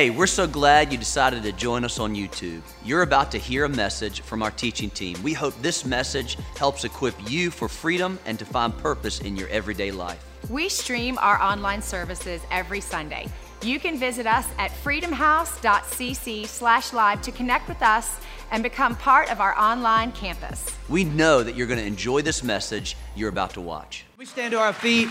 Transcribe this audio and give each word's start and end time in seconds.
Hey, 0.00 0.08
we're 0.08 0.26
so 0.26 0.46
glad 0.46 0.92
you 0.92 0.96
decided 0.96 1.42
to 1.42 1.52
join 1.52 1.84
us 1.84 1.98
on 1.98 2.14
YouTube. 2.14 2.62
You're 2.86 3.02
about 3.02 3.30
to 3.32 3.38
hear 3.38 3.66
a 3.66 3.68
message 3.68 4.22
from 4.22 4.42
our 4.42 4.50
teaching 4.50 4.88
team. 4.88 5.22
We 5.22 5.34
hope 5.34 5.52
this 5.60 5.84
message 5.84 6.38
helps 6.56 6.84
equip 6.84 7.14
you 7.30 7.50
for 7.50 7.68
freedom 7.68 8.18
and 8.24 8.38
to 8.38 8.46
find 8.46 8.74
purpose 8.78 9.20
in 9.20 9.36
your 9.36 9.48
everyday 9.48 9.90
life. 9.90 10.24
We 10.48 10.70
stream 10.70 11.18
our 11.18 11.38
online 11.42 11.82
services 11.82 12.40
every 12.50 12.80
Sunday. 12.80 13.28
You 13.60 13.78
can 13.78 13.98
visit 13.98 14.26
us 14.26 14.46
at 14.56 14.70
freedomhouse.cc 14.70 16.46
slash 16.46 16.94
live 16.94 17.20
to 17.20 17.30
connect 17.30 17.68
with 17.68 17.82
us 17.82 18.20
and 18.52 18.62
become 18.62 18.96
part 18.96 19.30
of 19.30 19.42
our 19.42 19.54
online 19.58 20.12
campus. 20.12 20.64
We 20.88 21.04
know 21.04 21.42
that 21.42 21.56
you're 21.56 21.66
going 21.66 21.78
to 21.78 21.84
enjoy 21.84 22.22
this 22.22 22.42
message 22.42 22.96
you're 23.14 23.28
about 23.28 23.50
to 23.50 23.60
watch. 23.60 24.06
We 24.16 24.24
stand 24.24 24.52
to 24.52 24.60
our 24.60 24.72
feet 24.72 25.08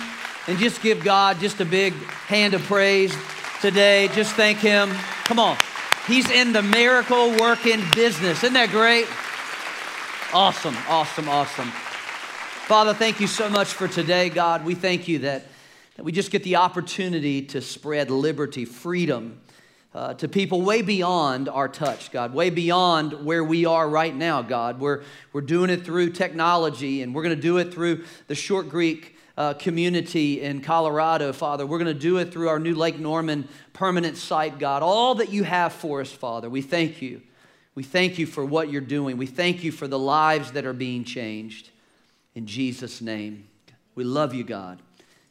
and 0.48 0.58
just 0.58 0.82
give 0.82 1.04
God 1.04 1.40
just 1.40 1.62
a 1.62 1.66
big 1.66 1.94
hand 1.94 2.56
of 2.56 2.64
praise 2.64 3.16
today. 3.62 4.08
Just 4.10 4.36
thank 4.36 4.60
Him. 4.60 4.90
Come 5.26 5.40
on. 5.40 5.58
He's 6.08 6.30
in 6.30 6.54
the 6.54 6.62
miracle 6.62 7.36
working 7.38 7.82
business. 7.94 8.44
Isn't 8.44 8.54
that 8.54 8.70
great? 8.70 9.06
Awesome, 10.34 10.76
awesome, 10.88 11.28
awesome. 11.28 11.70
Father, 12.68 12.94
thank 12.94 13.20
you 13.20 13.28
so 13.28 13.50
much 13.50 13.74
for 13.74 13.88
today, 13.88 14.30
God. 14.30 14.64
We 14.64 14.76
thank 14.76 15.08
you 15.08 15.20
that, 15.20 15.46
that 15.96 16.04
we 16.04 16.12
just 16.12 16.32
get 16.32 16.44
the 16.44 16.56
opportunity 16.56 17.42
to 17.48 17.62
spread 17.62 18.10
liberty, 18.10 18.64
freedom 18.64 19.42
uh, 19.94 20.14
to 20.16 20.28
people 20.28 20.62
way 20.62 20.82
beyond 20.82 21.50
our 21.50 21.68
touch, 21.68 22.12
God, 22.12 22.34
way 22.34 22.50
beyond 22.50 23.26
where 23.26 23.44
we 23.44 23.66
are 23.66 23.90
right 23.90 24.16
now, 24.16 24.42
God. 24.42 24.80
We're, 24.80 25.04
we're 25.34 25.42
doing 25.42 25.70
it 25.70 25.84
through 25.84 26.12
technology, 26.12 27.02
and 27.02 27.14
we're 27.14 27.24
going 27.24 27.36
to 27.36 27.42
do 27.42 27.58
it 27.58 27.74
through 27.74 28.06
the 28.28 28.36
Short 28.36 28.70
Creek 28.70 29.18
uh, 29.40 29.54
community 29.54 30.42
in 30.42 30.60
Colorado, 30.60 31.32
Father. 31.32 31.66
We're 31.66 31.80
going 31.80 31.94
to 31.94 32.00
do 32.00 32.18
it 32.18 32.34
through 32.34 32.50
our 32.50 32.60
new 32.60 32.76
Lake 32.76 33.00
Norman 33.00 33.48
permanent 33.72 34.18
site, 34.18 34.60
God. 34.60 34.84
All 34.84 35.16
that 35.16 35.32
you 35.32 35.46
have 35.46 35.72
for 35.72 36.02
us, 36.02 36.12
Father, 36.12 36.50
we 36.50 36.62
thank 36.62 37.02
you. 37.02 37.22
We 37.74 37.84
thank 37.84 38.20
you 38.20 38.26
for 38.26 38.44
what 38.44 38.70
you're 38.70 38.82
doing. 38.82 39.16
We 39.16 39.28
thank 39.28 39.64
you 39.64 39.72
for 39.72 39.88
the 39.88 39.98
lives 39.98 40.52
that 40.52 40.66
are 40.66 40.74
being 40.74 41.06
changed. 41.06 41.70
In 42.36 42.46
Jesus' 42.46 43.00
name. 43.00 43.48
We 43.96 44.04
love 44.04 44.34
you, 44.34 44.44
God. 44.44 44.82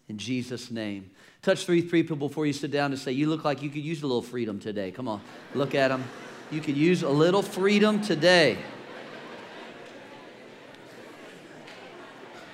In 0.09 0.17
Jesus' 0.17 0.71
name. 0.71 1.11
Touch 1.43 1.67
three, 1.67 1.83
three 1.83 2.03
people 2.03 2.17
before 2.17 2.47
you 2.47 2.55
sit 2.55 2.71
down 2.71 2.93
and 2.93 2.99
say, 2.99 3.13
You 3.13 3.29
look 3.29 3.45
like 3.45 3.63
you 3.63 3.69
could 3.69 3.85
use 3.85 4.03
a 4.03 4.07
little 4.07 4.23
freedom 4.23 4.59
today. 4.59 4.91
Come 4.91 5.07
on, 5.07 5.21
look 5.55 5.75
at 5.75 5.89
them. 5.89 6.03
You 6.51 6.63
could 6.63 6.79
use 6.79 7.03
a 7.03 7.11
little 7.11 7.43
freedom 7.43 8.01
today. 8.01 8.57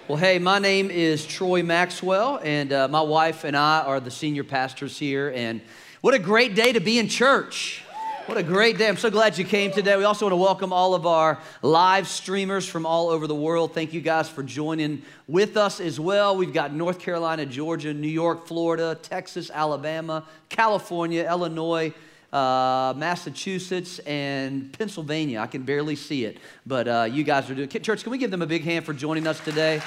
Well, 0.06 0.18
hey, 0.18 0.38
my 0.38 0.58
name 0.58 0.90
is 0.90 1.24
Troy 1.24 1.62
Maxwell, 1.62 2.38
and 2.44 2.74
uh, 2.74 2.88
my 2.88 3.00
wife 3.00 3.44
and 3.44 3.56
I 3.56 3.80
are 3.80 4.00
the 4.00 4.10
senior 4.10 4.44
pastors 4.44 4.98
here. 4.98 5.32
And 5.34 5.62
what 6.02 6.12
a 6.12 6.18
great 6.18 6.54
day 6.54 6.74
to 6.74 6.80
be 6.80 6.98
in 6.98 7.08
church! 7.08 7.82
What 8.26 8.36
a 8.36 8.42
great 8.42 8.76
day. 8.76 8.86
I'm 8.86 8.98
so 8.98 9.08
glad 9.08 9.38
you 9.38 9.46
came 9.46 9.70
today. 9.70 9.96
We 9.96 10.04
also 10.04 10.26
want 10.26 10.32
to 10.32 10.36
welcome 10.36 10.74
all 10.74 10.94
of 10.94 11.06
our 11.06 11.38
live 11.62 12.06
streamers 12.06 12.68
from 12.68 12.84
all 12.84 13.08
over 13.08 13.26
the 13.26 13.34
world. 13.34 13.72
Thank 13.72 13.94
you 13.94 14.02
guys 14.02 14.28
for 14.28 14.42
joining 14.42 15.00
with 15.26 15.56
us 15.56 15.80
as 15.80 15.98
well. 15.98 16.36
We've 16.36 16.52
got 16.52 16.74
North 16.74 16.98
Carolina, 16.98 17.46
Georgia, 17.46 17.94
New 17.94 18.06
York, 18.06 18.46
Florida, 18.46 18.98
Texas, 19.00 19.50
Alabama, 19.50 20.24
California, 20.50 21.26
Illinois. 21.26 21.94
Uh, 22.34 22.92
Massachusetts 22.96 24.00
and 24.00 24.72
Pennsylvania. 24.76 25.38
I 25.38 25.46
can 25.46 25.62
barely 25.62 25.94
see 25.94 26.24
it, 26.24 26.38
but 26.66 26.88
uh, 26.88 27.08
you 27.08 27.22
guys 27.22 27.48
are 27.48 27.54
doing. 27.54 27.70
It. 27.72 27.84
Church, 27.84 28.02
can 28.02 28.10
we 28.10 28.18
give 28.18 28.32
them 28.32 28.42
a 28.42 28.46
big 28.46 28.64
hand 28.64 28.84
for 28.84 28.92
joining 28.92 29.28
us 29.28 29.38
today? 29.38 29.80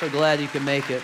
So 0.00 0.08
glad 0.08 0.40
you 0.40 0.48
can 0.48 0.64
make 0.64 0.88
it. 0.88 1.02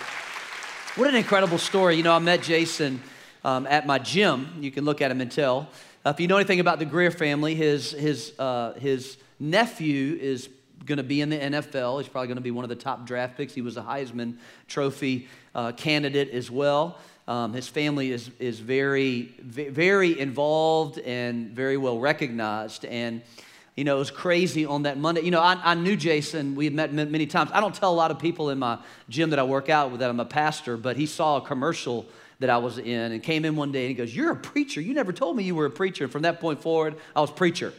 What 0.95 1.07
an 1.07 1.13
incredible 1.13 1.59
story. 1.59 1.95
You 1.95 2.01
know, 2.01 2.13
I 2.13 2.17
met 2.17 2.41
Jason 2.41 3.03
um, 3.43 3.67
at 3.67 3.85
my 3.85 3.99
gym. 3.99 4.49
You 4.59 4.71
can 4.71 4.83
look 4.83 4.99
at 4.99 5.11
him 5.11 5.21
and 5.21 5.31
tell. 5.31 5.69
Uh, 6.03 6.09
if 6.09 6.19
you 6.19 6.27
know 6.27 6.37
anything 6.37 6.59
about 6.59 6.79
the 6.79 6.85
Greer 6.85 7.11
family, 7.11 7.53
his, 7.53 7.91
his, 7.91 8.33
uh, 8.39 8.73
his 8.73 9.17
nephew 9.39 10.17
is 10.19 10.49
going 10.85 10.97
to 10.97 11.03
be 11.03 11.21
in 11.21 11.29
the 11.29 11.37
NFL. 11.37 12.01
He's 12.01 12.09
probably 12.09 12.27
going 12.27 12.37
to 12.37 12.41
be 12.41 12.51
one 12.51 12.65
of 12.65 12.69
the 12.69 12.75
top 12.75 13.05
draft 13.05 13.37
picks. 13.37 13.53
He 13.53 13.61
was 13.61 13.77
a 13.77 13.81
Heisman 13.81 14.37
Trophy 14.67 15.27
uh, 15.53 15.71
candidate 15.73 16.31
as 16.31 16.49
well. 16.49 16.97
Um, 17.29 17.53
his 17.53 17.67
family 17.67 18.11
is, 18.11 18.31
is 18.39 18.59
very, 18.59 19.35
very 19.43 20.19
involved 20.19 20.97
and 20.97 21.51
very 21.51 21.77
well 21.77 21.99
recognized. 21.99 22.85
And, 22.85 23.21
you 23.75 23.83
know, 23.83 23.97
it 23.97 23.99
was 23.99 24.09
crazy 24.09 24.65
on 24.65 24.81
that 24.83 24.97
Monday. 24.97 25.21
You 25.21 25.29
know, 25.29 25.39
I, 25.39 25.61
I 25.63 25.75
knew 25.75 25.95
Jason. 25.95 26.55
We 26.55 26.65
had 26.65 26.73
met 26.73 26.91
many 26.91 27.27
times. 27.27 27.51
I 27.53 27.59
don't 27.59 27.75
tell 27.75 27.91
a 27.91 27.93
lot 27.93 28.09
of 28.09 28.17
people 28.17 28.49
in 28.49 28.57
my 28.57 28.79
gym 29.09 29.29
that 29.29 29.37
I 29.37 29.43
work 29.43 29.69
out 29.69 29.91
with 29.91 29.99
that 29.99 30.09
I'm 30.09 30.19
a 30.19 30.25
pastor, 30.25 30.75
but 30.75 30.97
he 30.97 31.05
saw 31.05 31.37
a 31.37 31.41
commercial 31.41 32.07
that 32.39 32.49
I 32.49 32.57
was 32.57 32.79
in 32.79 33.11
and 33.11 33.21
came 33.21 33.45
in 33.45 33.55
one 33.55 33.71
day 33.71 33.81
and 33.81 33.89
he 33.89 33.93
goes, 33.93 34.15
You're 34.15 34.31
a 34.31 34.35
preacher. 34.35 34.81
You 34.81 34.95
never 34.95 35.13
told 35.13 35.37
me 35.37 35.43
you 35.43 35.53
were 35.53 35.67
a 35.67 35.71
preacher. 35.71 36.05
And 36.05 36.11
from 36.11 36.23
that 36.23 36.39
point 36.39 36.63
forward, 36.63 36.95
I 37.15 37.21
was 37.21 37.29
preacher. 37.29 37.71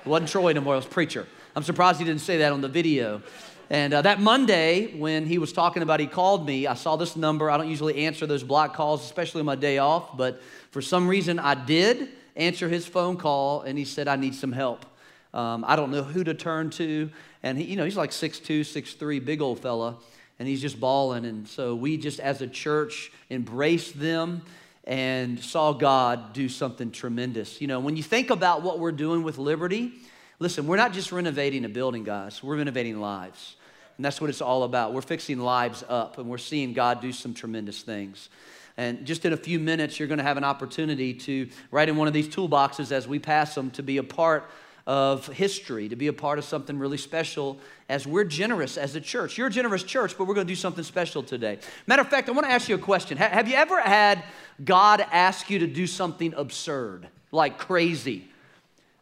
It 0.00 0.08
wasn't 0.08 0.30
Troy 0.30 0.48
anymore, 0.48 0.72
I 0.72 0.76
was 0.76 0.86
preacher. 0.86 1.24
I'm 1.54 1.62
surprised 1.62 2.00
he 2.00 2.04
didn't 2.04 2.22
say 2.22 2.38
that 2.38 2.52
on 2.52 2.62
the 2.62 2.68
video. 2.68 3.22
And 3.70 3.92
uh, 3.92 4.02
that 4.02 4.20
Monday, 4.20 4.96
when 4.96 5.26
he 5.26 5.36
was 5.36 5.52
talking 5.52 5.82
about, 5.82 6.00
he 6.00 6.06
called 6.06 6.46
me. 6.46 6.66
I 6.66 6.74
saw 6.74 6.96
this 6.96 7.16
number. 7.16 7.50
I 7.50 7.58
don't 7.58 7.68
usually 7.68 8.06
answer 8.06 8.26
those 8.26 8.42
block 8.42 8.74
calls, 8.74 9.04
especially 9.04 9.40
on 9.40 9.46
my 9.46 9.56
day 9.56 9.76
off, 9.78 10.16
but 10.16 10.40
for 10.70 10.80
some 10.80 11.06
reason 11.06 11.38
I 11.38 11.54
did 11.54 12.08
answer 12.34 12.68
his 12.68 12.86
phone 12.86 13.18
call, 13.18 13.62
and 13.62 13.76
he 13.76 13.84
said, 13.84 14.08
I 14.08 14.16
need 14.16 14.34
some 14.34 14.52
help. 14.52 14.86
Um, 15.34 15.64
I 15.66 15.76
don't 15.76 15.90
know 15.90 16.02
who 16.02 16.24
to 16.24 16.32
turn 16.32 16.70
to. 16.70 17.10
And 17.42 17.58
he, 17.58 17.64
you 17.64 17.76
know, 17.76 17.84
he's 17.84 17.96
like 17.96 18.10
6'2, 18.10 18.60
6'3, 18.60 19.24
big 19.24 19.42
old 19.42 19.60
fella, 19.60 19.98
and 20.38 20.48
he's 20.48 20.62
just 20.62 20.80
bawling. 20.80 21.26
And 21.26 21.46
so 21.46 21.74
we 21.74 21.98
just, 21.98 22.20
as 22.20 22.40
a 22.40 22.46
church, 22.46 23.12
embraced 23.30 23.98
them 23.98 24.42
and 24.84 25.38
saw 25.38 25.72
God 25.72 26.32
do 26.32 26.48
something 26.48 26.90
tremendous. 26.90 27.60
You 27.60 27.66
know, 27.66 27.80
when 27.80 27.96
you 27.96 28.02
think 28.02 28.30
about 28.30 28.62
what 28.62 28.78
we're 28.78 28.92
doing 28.92 29.22
with 29.22 29.36
Liberty, 29.36 29.92
listen, 30.38 30.66
we're 30.66 30.76
not 30.76 30.92
just 30.92 31.12
renovating 31.12 31.64
a 31.64 31.68
building, 31.68 32.04
guys, 32.04 32.42
we're 32.42 32.56
renovating 32.56 33.00
lives. 33.00 33.56
And 33.96 34.04
that's 34.04 34.20
what 34.20 34.30
it's 34.30 34.40
all 34.40 34.62
about. 34.62 34.94
We're 34.94 35.02
fixing 35.02 35.40
lives 35.40 35.82
up 35.88 36.18
and 36.18 36.28
we're 36.28 36.38
seeing 36.38 36.72
God 36.72 37.00
do 37.00 37.12
some 37.12 37.34
tremendous 37.34 37.82
things. 37.82 38.28
And 38.76 39.04
just 39.04 39.24
in 39.24 39.32
a 39.32 39.36
few 39.36 39.58
minutes, 39.58 39.98
you're 39.98 40.06
going 40.06 40.18
to 40.18 40.24
have 40.24 40.36
an 40.36 40.44
opportunity 40.44 41.12
to 41.12 41.48
write 41.72 41.88
in 41.88 41.96
one 41.96 42.06
of 42.06 42.14
these 42.14 42.28
toolboxes 42.28 42.92
as 42.92 43.08
we 43.08 43.18
pass 43.18 43.56
them 43.56 43.72
to 43.72 43.82
be 43.82 43.96
a 43.96 44.04
part 44.04 44.48
of 44.86 45.26
history, 45.26 45.88
to 45.88 45.96
be 45.96 46.06
a 46.06 46.12
part 46.12 46.38
of 46.38 46.44
something 46.44 46.78
really 46.78 46.96
special 46.96 47.58
as 47.88 48.06
we're 48.06 48.24
generous 48.24 48.78
as 48.78 48.94
a 48.94 49.00
church. 49.00 49.36
You're 49.36 49.48
a 49.48 49.50
generous 49.50 49.82
church, 49.82 50.16
but 50.16 50.28
we're 50.28 50.34
going 50.34 50.46
to 50.46 50.50
do 50.50 50.56
something 50.56 50.84
special 50.84 51.24
today. 51.24 51.58
Matter 51.88 52.02
of 52.02 52.08
fact, 52.08 52.28
I 52.28 52.32
want 52.32 52.46
to 52.46 52.52
ask 52.52 52.68
you 52.68 52.76
a 52.76 52.78
question. 52.78 53.18
Have 53.18 53.48
you 53.48 53.56
ever 53.56 53.80
had 53.80 54.22
God 54.64 55.04
ask 55.10 55.50
you 55.50 55.58
to 55.58 55.66
do 55.66 55.88
something 55.88 56.32
absurd, 56.34 57.08
like 57.32 57.58
crazy? 57.58 58.28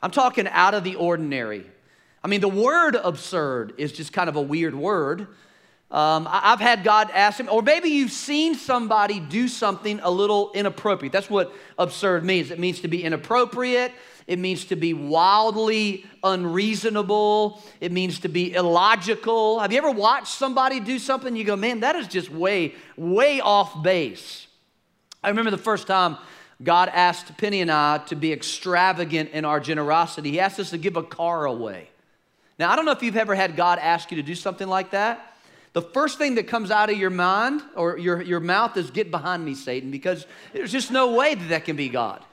I'm 0.03 0.11
talking 0.11 0.47
out 0.49 0.75
of 0.75 0.84
the 0.84 0.97
ordinary. 0.97 1.67
I 2.23 2.29
mean, 2.29 2.41
the 2.41 2.49
word 2.49 2.97
absurd 2.97 3.75
is 3.79 3.93
just 3.93 4.12
kind 4.12 4.29
of 4.29 4.37
a 4.37 4.43
weird 4.43 4.75
word. 4.75 5.29
Um, 5.91 6.27
I've 6.29 6.59
had 6.59 6.83
God 6.83 7.11
ask 7.12 7.39
him, 7.39 7.49
or 7.49 7.62
maybe 7.62 7.89
you've 7.89 8.11
seen 8.11 8.57
somebody 8.57 9.21
do 9.21 9.47
something 9.47 10.01
a 10.03 10.11
little 10.11 10.51
inappropriate. 10.53 11.12
That's 11.12 11.31
what 11.31 11.55
absurd 11.79 12.25
means. 12.25 12.51
It 12.51 12.59
means 12.59 12.81
to 12.81 12.89
be 12.89 13.05
inappropriate, 13.05 13.93
it 14.27 14.41
means 14.41 14.65
to 14.67 14.77
be 14.77 14.93
wildly 14.93 16.05
unreasonable, 16.25 17.63
it 17.81 17.93
means 17.93 18.19
to 18.21 18.28
be 18.28 18.53
illogical. 18.53 19.61
Have 19.61 19.71
you 19.71 19.78
ever 19.78 19.93
watched 19.93 20.27
somebody 20.27 20.81
do 20.81 20.99
something 20.99 21.37
you 21.37 21.45
go, 21.45 21.55
man, 21.55 21.81
that 21.81 21.95
is 21.95 22.09
just 22.09 22.31
way, 22.31 22.75
way 22.97 23.41
off 23.41 23.81
base? 23.84 24.49
I 25.23 25.28
remember 25.28 25.53
the 25.53 25.59
first 25.59 25.87
time 25.87 26.19
God 26.62 26.89
asked 26.93 27.37
Penny 27.37 27.61
and 27.61 27.71
I 27.71 27.99
to 28.06 28.17
be 28.17 28.33
extravagant 28.33 29.31
in 29.31 29.44
our 29.44 29.61
generosity. 29.61 30.31
He 30.31 30.41
asked 30.41 30.59
us 30.59 30.71
to 30.71 30.78
give 30.78 30.97
a 30.97 31.03
car 31.03 31.44
away. 31.44 31.89
Now, 32.59 32.71
I 32.71 32.77
don't 32.77 32.87
know 32.87 32.93
if 32.93 33.03
you've 33.03 33.17
ever 33.17 33.34
had 33.34 33.56
God 33.56 33.78
ask 33.78 34.11
you 34.11 34.17
to 34.17 34.22
do 34.22 34.34
something 34.34 34.66
like 34.66 34.93
that. 34.93 35.34
The 35.75 35.83
first 35.83 36.16
thing 36.16 36.37
that 36.37 36.49
comes 36.49 36.71
out 36.71 36.89
of 36.89 36.97
your 36.97 37.11
mind 37.11 37.61
or 37.75 37.99
your, 37.99 38.22
your 38.22 38.41
mouth 38.41 38.78
is, 38.78 38.91
Get 38.91 39.11
behind 39.11 39.45
me, 39.45 39.55
Satan, 39.55 39.91
because 39.91 40.27
there's 40.55 40.72
just 40.72 40.91
no 40.91 41.12
way 41.12 41.34
that 41.34 41.49
that 41.50 41.65
can 41.66 41.77
be 41.77 41.91
God. 41.91 42.25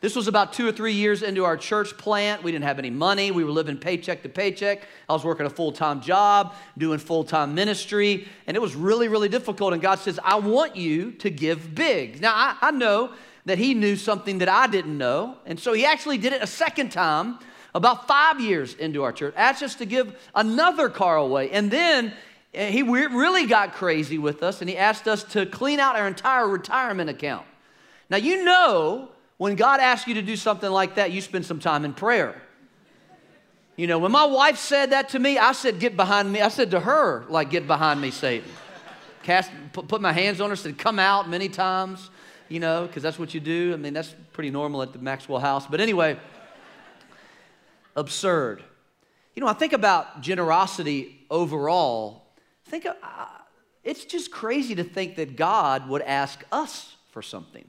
This 0.00 0.14
was 0.14 0.28
about 0.28 0.52
two 0.52 0.68
or 0.68 0.70
three 0.70 0.92
years 0.92 1.22
into 1.22 1.44
our 1.44 1.56
church 1.56 1.96
plant. 1.96 2.42
We 2.42 2.52
didn't 2.52 2.66
have 2.66 2.78
any 2.78 2.90
money. 2.90 3.30
We 3.30 3.42
were 3.42 3.50
living 3.50 3.78
paycheck 3.78 4.22
to 4.24 4.28
paycheck. 4.28 4.82
I 5.08 5.12
was 5.12 5.24
working 5.24 5.46
a 5.46 5.50
full 5.50 5.72
time 5.72 6.02
job, 6.02 6.54
doing 6.76 6.98
full 6.98 7.24
time 7.24 7.54
ministry, 7.54 8.28
and 8.46 8.54
it 8.56 8.60
was 8.60 8.76
really, 8.76 9.08
really 9.08 9.30
difficult. 9.30 9.72
And 9.72 9.82
God 9.82 9.98
says, 9.98 10.20
I 10.22 10.36
want 10.36 10.76
you 10.76 11.12
to 11.12 11.30
give 11.30 11.74
big. 11.74 12.20
Now, 12.20 12.34
I, 12.34 12.56
I 12.60 12.70
know 12.70 13.14
that 13.44 13.58
He 13.58 13.74
knew 13.74 13.96
something 13.96 14.38
that 14.38 14.48
I 14.48 14.66
didn't 14.66 14.96
know. 14.96 15.36
And 15.46 15.58
so 15.58 15.72
He 15.72 15.84
actually 15.84 16.18
did 16.18 16.32
it 16.32 16.42
a 16.42 16.46
second 16.46 16.90
time 16.92 17.38
about 17.74 18.06
five 18.06 18.40
years 18.40 18.74
into 18.74 19.02
our 19.02 19.12
church, 19.12 19.34
asked 19.36 19.62
us 19.62 19.74
to 19.76 19.84
give 19.84 20.16
another 20.34 20.88
car 20.88 21.16
away. 21.16 21.50
And 21.50 21.70
then 21.70 22.12
eh, 22.54 22.70
he 22.70 22.82
really 22.82 23.46
got 23.46 23.74
crazy 23.74 24.16
with 24.16 24.42
us 24.42 24.60
and 24.60 24.70
he 24.70 24.76
asked 24.76 25.08
us 25.08 25.24
to 25.24 25.44
clean 25.44 25.80
out 25.80 25.96
our 25.96 26.06
entire 26.06 26.46
retirement 26.46 27.10
account. 27.10 27.44
Now, 28.08 28.18
you 28.18 28.44
know, 28.44 29.08
when 29.38 29.56
God 29.56 29.80
asks 29.80 30.06
you 30.06 30.14
to 30.14 30.22
do 30.22 30.36
something 30.36 30.70
like 30.70 30.94
that, 30.94 31.10
you 31.10 31.20
spend 31.20 31.46
some 31.46 31.58
time 31.58 31.84
in 31.84 31.94
prayer. 31.94 32.40
You 33.76 33.88
know, 33.88 33.98
when 33.98 34.12
my 34.12 34.24
wife 34.24 34.58
said 34.58 34.90
that 34.90 35.08
to 35.10 35.18
me, 35.18 35.36
I 35.36 35.50
said, 35.50 35.80
Get 35.80 35.96
behind 35.96 36.32
me. 36.32 36.40
I 36.40 36.48
said 36.48 36.70
to 36.70 36.80
her, 36.80 37.24
like, 37.28 37.50
Get 37.50 37.66
behind 37.66 38.00
me, 38.00 38.12
Satan. 38.12 38.48
Cast, 39.24 39.50
put, 39.72 39.88
put 39.88 40.00
my 40.00 40.12
hands 40.12 40.40
on 40.40 40.50
her, 40.50 40.54
said, 40.54 40.78
Come 40.78 41.00
out 41.00 41.28
many 41.28 41.48
times. 41.48 42.08
You 42.48 42.60
know, 42.60 42.86
because 42.86 43.02
that's 43.02 43.18
what 43.18 43.34
you 43.34 43.40
do. 43.40 43.72
I 43.72 43.76
mean, 43.76 43.94
that's 43.94 44.14
pretty 44.32 44.50
normal 44.50 44.82
at 44.82 44.92
the 44.92 44.98
Maxwell 44.98 45.38
house. 45.40 45.66
But 45.66 45.80
anyway, 45.80 46.18
absurd. 47.96 48.62
You 49.34 49.42
know, 49.42 49.48
I 49.48 49.52
think 49.52 49.72
about 49.72 50.20
generosity 50.20 51.26
overall. 51.30 52.22
Think 52.66 52.84
of, 52.84 52.96
uh, 53.02 53.26
it's 53.82 54.04
just 54.04 54.30
crazy 54.30 54.74
to 54.76 54.84
think 54.84 55.16
that 55.16 55.36
God 55.36 55.88
would 55.88 56.02
ask 56.02 56.44
us 56.52 56.96
for 57.10 57.22
something. 57.22 57.64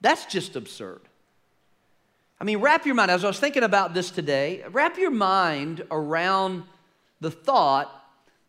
That's 0.00 0.26
just 0.26 0.56
absurd. 0.56 1.00
I 2.40 2.44
mean, 2.44 2.58
wrap 2.58 2.86
your 2.86 2.94
mind, 2.94 3.10
as 3.10 3.24
I 3.24 3.28
was 3.28 3.38
thinking 3.38 3.62
about 3.62 3.92
this 3.92 4.10
today, 4.10 4.64
wrap 4.70 4.96
your 4.96 5.10
mind 5.10 5.84
around 5.90 6.62
the 7.20 7.30
thought 7.30 7.90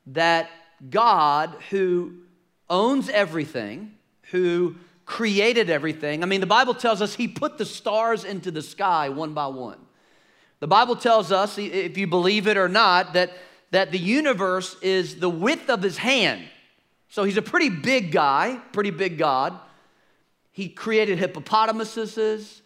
that 0.07 0.49
God, 0.89 1.55
who 1.69 2.13
owns 2.69 3.09
everything, 3.09 3.91
who 4.31 4.75
created 5.11 5.69
everything, 5.69 6.23
I 6.23 6.25
mean, 6.25 6.39
the 6.39 6.47
Bible 6.47 6.73
tells 6.73 7.01
us 7.01 7.13
He 7.13 7.27
put 7.27 7.57
the 7.57 7.65
stars 7.65 8.23
into 8.23 8.49
the 8.49 8.61
sky 8.61 9.09
one 9.09 9.33
by 9.33 9.47
one. 9.47 9.77
The 10.61 10.67
Bible 10.67 10.95
tells 10.95 11.33
us, 11.33 11.57
if 11.57 11.97
you 11.97 12.07
believe 12.07 12.47
it 12.47 12.55
or 12.55 12.69
not, 12.69 13.11
that, 13.13 13.33
that 13.71 13.91
the 13.91 13.97
universe 13.97 14.77
is 14.81 15.17
the 15.17 15.29
width 15.29 15.69
of 15.69 15.83
His 15.83 15.97
hand. 15.97 16.45
So 17.09 17.25
He's 17.25 17.35
a 17.35 17.41
pretty 17.41 17.67
big 17.67 18.13
guy, 18.13 18.61
pretty 18.71 18.91
big 18.91 19.17
God. 19.17 19.59
He 20.53 20.69
created 20.69 21.19
hippopotamuses, 21.19 22.61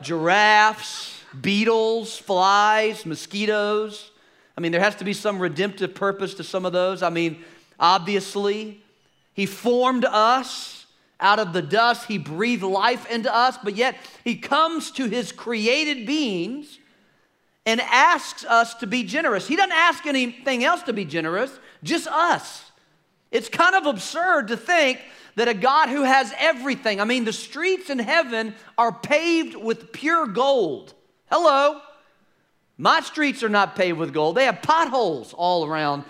giraffes, 0.00 1.20
beetles, 1.38 2.16
flies, 2.16 3.04
mosquitoes. 3.04 4.12
I 4.56 4.62
mean, 4.62 4.72
there 4.72 4.80
has 4.80 4.96
to 4.96 5.04
be 5.04 5.12
some 5.12 5.38
redemptive 5.38 5.94
purpose 5.94 6.32
to 6.34 6.44
some 6.44 6.64
of 6.64 6.72
those. 6.72 7.02
I 7.02 7.10
mean, 7.10 7.44
obviously, 7.78 8.82
He 9.34 9.44
formed 9.44 10.06
us 10.06 10.81
out 11.22 11.38
of 11.38 11.52
the 11.52 11.62
dust, 11.62 12.06
He 12.06 12.18
breathed 12.18 12.62
life 12.62 13.10
into 13.10 13.34
us, 13.34 13.56
but 13.62 13.76
yet 13.76 13.96
He 14.24 14.36
comes 14.36 14.90
to 14.92 15.06
His 15.06 15.32
created 15.32 16.06
beings 16.06 16.78
and 17.64 17.80
asks 17.80 18.44
us 18.44 18.74
to 18.74 18.86
be 18.86 19.04
generous. 19.04 19.46
He 19.46 19.56
doesn't 19.56 19.72
ask 19.72 20.04
anything 20.04 20.64
else 20.64 20.82
to 20.82 20.92
be 20.92 21.04
generous, 21.04 21.58
just 21.82 22.08
us. 22.08 22.70
It's 23.30 23.48
kind 23.48 23.74
of 23.74 23.86
absurd 23.86 24.48
to 24.48 24.56
think 24.56 25.00
that 25.36 25.48
a 25.48 25.54
God 25.54 25.88
who 25.88 26.02
has 26.02 26.34
everything, 26.38 27.00
I 27.00 27.04
mean, 27.04 27.24
the 27.24 27.32
streets 27.32 27.88
in 27.88 27.98
heaven 27.98 28.54
are 28.76 28.92
paved 28.92 29.56
with 29.56 29.92
pure 29.92 30.26
gold. 30.26 30.92
Hello. 31.30 31.80
My 32.76 33.00
streets 33.00 33.42
are 33.42 33.48
not 33.48 33.76
paved 33.76 33.98
with 33.98 34.12
gold, 34.12 34.36
they 34.36 34.46
have 34.46 34.60
potholes 34.62 35.32
all 35.32 35.64
around. 35.64 36.04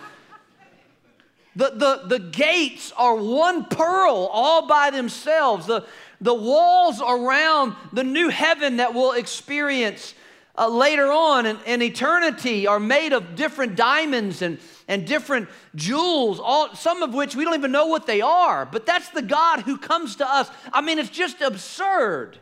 The, 1.55 1.71
the, 1.71 2.03
the 2.07 2.19
gates 2.19 2.93
are 2.97 3.15
one 3.15 3.67
pearl 3.67 4.31
all 4.33 4.67
by 4.67 4.91
themselves. 4.91 5.67
The, 5.67 5.85
the 6.21 6.35
walls 6.35 7.01
around 7.01 7.75
the 7.93 8.05
new 8.05 8.29
heaven 8.29 8.79
that 8.79 8.95
we'll 8.95 9.13
experience 9.13 10.15
uh, 10.57 10.69
later 10.69 11.11
on 11.11 11.47
in, 11.47 11.59
in, 11.67 11.83
eternity 11.83 12.67
are 12.67 12.81
made 12.81 13.13
of 13.13 13.35
different 13.35 13.75
diamonds 13.75 14.43
and, 14.43 14.59
and 14.87 15.07
different 15.07 15.49
jewels, 15.75 16.39
all, 16.39 16.75
some 16.75 17.03
of 17.03 17.15
which 17.15 17.35
we 17.35 17.45
don't 17.45 17.55
even 17.55 17.73
know 17.73 17.87
what 17.87 18.07
they 18.07 18.21
are. 18.21 18.67
But 18.67 18.85
that's 18.85 19.09
the 19.11 19.23
God 19.23 19.61
who 19.61 19.79
comes 19.79 20.17
to 20.17 20.29
us. 20.31 20.51
I 20.73 20.83
mean, 20.83 20.99
it's 20.99 21.09
just 21.09 21.41
absurd. 21.41 22.39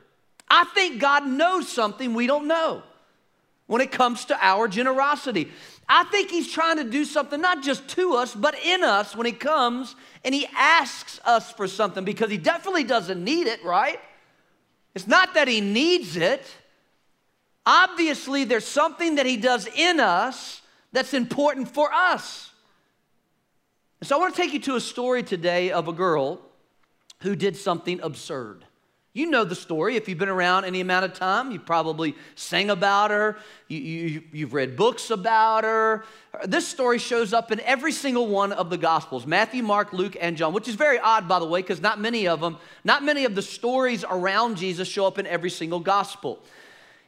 I 0.48 0.64
think 0.64 1.00
God 1.00 1.26
knows 1.26 1.68
something 1.68 2.12
we 2.12 2.26
don't 2.26 2.48
know 2.48 2.82
when 3.66 3.80
it 3.80 3.92
comes 3.92 4.24
to 4.26 4.38
our 4.44 4.66
generosity. 4.66 5.52
I 5.92 6.04
think 6.04 6.30
He's 6.30 6.50
trying 6.50 6.76
to 6.76 6.84
do 6.84 7.04
something 7.04 7.40
not 7.40 7.64
just 7.64 7.88
to 7.88 8.14
us, 8.14 8.32
but 8.32 8.54
in 8.64 8.84
us 8.84 9.16
when 9.16 9.26
He 9.26 9.32
comes 9.32 9.96
and 10.24 10.32
He 10.32 10.46
asks 10.56 11.20
us 11.24 11.50
for 11.50 11.66
something 11.66 12.04
because 12.04 12.30
He 12.30 12.38
definitely 12.38 12.84
doesn't 12.84 13.22
need 13.22 13.48
it, 13.48 13.64
right? 13.64 13.98
It's 14.94 15.08
not 15.08 15.34
that 15.34 15.48
He 15.48 15.60
needs 15.60 16.16
it. 16.16 16.46
Obviously, 17.66 18.44
there's 18.44 18.64
something 18.64 19.16
that 19.16 19.26
He 19.26 19.36
does 19.36 19.66
in 19.66 19.98
us 19.98 20.62
that's 20.92 21.12
important 21.12 21.68
for 21.68 21.92
us. 21.92 22.52
And 24.00 24.06
so 24.06 24.16
I 24.16 24.20
want 24.20 24.34
to 24.34 24.40
take 24.40 24.52
you 24.52 24.60
to 24.60 24.76
a 24.76 24.80
story 24.80 25.24
today 25.24 25.72
of 25.72 25.88
a 25.88 25.92
girl 25.92 26.40
who 27.22 27.34
did 27.34 27.56
something 27.56 28.00
absurd. 28.00 28.64
You 29.12 29.28
know 29.28 29.42
the 29.42 29.56
story. 29.56 29.96
If 29.96 30.08
you've 30.08 30.18
been 30.18 30.28
around 30.28 30.66
any 30.66 30.80
amount 30.80 31.04
of 31.04 31.14
time, 31.14 31.50
you 31.50 31.58
probably 31.58 32.14
sang 32.36 32.70
about 32.70 33.10
her, 33.10 33.38
you, 33.66 34.22
you, 34.32 34.44
have 34.44 34.54
read 34.54 34.76
books 34.76 35.10
about 35.10 35.64
her. 35.64 36.04
This 36.44 36.68
story 36.68 36.98
shows 36.98 37.32
up 37.32 37.50
in 37.50 37.58
every 37.60 37.90
single 37.90 38.28
one 38.28 38.52
of 38.52 38.70
the 38.70 38.78
Gospels 38.78 39.26
Matthew, 39.26 39.64
Mark, 39.64 39.92
Luke, 39.92 40.16
and 40.20 40.36
John, 40.36 40.52
which 40.52 40.68
is 40.68 40.76
very 40.76 41.00
odd, 41.00 41.26
by 41.26 41.40
the 41.40 41.44
way, 41.44 41.60
because 41.60 41.80
not 41.80 42.00
many 42.00 42.28
of 42.28 42.40
them, 42.40 42.56
not 42.84 43.02
many 43.02 43.24
of 43.24 43.34
the 43.34 43.42
stories 43.42 44.04
around 44.08 44.56
Jesus 44.56 44.86
show 44.86 45.06
up 45.06 45.18
in 45.18 45.26
every 45.26 45.50
single 45.50 45.80
Gospel. 45.80 46.38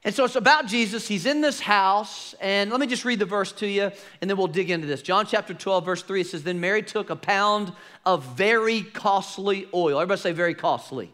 And 0.05 0.13
so 0.13 0.25
it's 0.25 0.35
about 0.35 0.67
Jesus. 0.67 1.07
He's 1.07 1.27
in 1.27 1.41
this 1.41 1.61
house. 1.61 2.35
And 2.41 2.73
let 2.73 2.81
me 2.81 2.89
just 2.89 3.05
read 3.05 3.21
the 3.21 3.27
verse 3.27 3.53
to 3.53 3.69
you, 3.69 3.93
and 4.21 4.29
then 4.29 4.37
we'll 4.37 4.49
dig 4.49 4.71
into 4.71 4.89
this. 4.89 5.03
John 5.03 5.25
chapter 5.27 5.55
12, 5.55 5.85
verse 5.85 6.03
3, 6.03 6.23
it 6.23 6.27
says, 6.27 6.43
Then 6.43 6.59
Mary 6.59 6.83
took 6.83 7.11
a 7.11 7.15
pound 7.15 7.73
of 8.05 8.25
very 8.37 8.83
costly 8.83 9.69
oil. 9.73 10.01
Everybody 10.01 10.21
say 10.21 10.33
very 10.33 10.55
costly. 10.55 11.13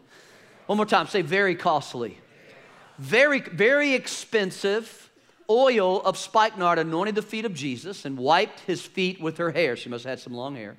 One 0.69 0.77
more 0.77 0.85
time, 0.85 1.07
say 1.07 1.23
very 1.23 1.55
costly. 1.55 2.19
Very, 2.99 3.39
very 3.39 3.95
expensive 3.95 5.09
oil 5.49 5.99
of 6.01 6.15
spikenard 6.15 6.77
anointed 6.77 7.15
the 7.15 7.23
feet 7.23 7.45
of 7.45 7.55
Jesus 7.55 8.05
and 8.05 8.19
wiped 8.19 8.59
his 8.59 8.83
feet 8.83 9.19
with 9.19 9.39
her 9.39 9.49
hair. 9.49 9.75
She 9.75 9.89
must 9.89 10.03
have 10.03 10.11
had 10.11 10.19
some 10.19 10.35
long 10.35 10.55
hair. 10.55 10.77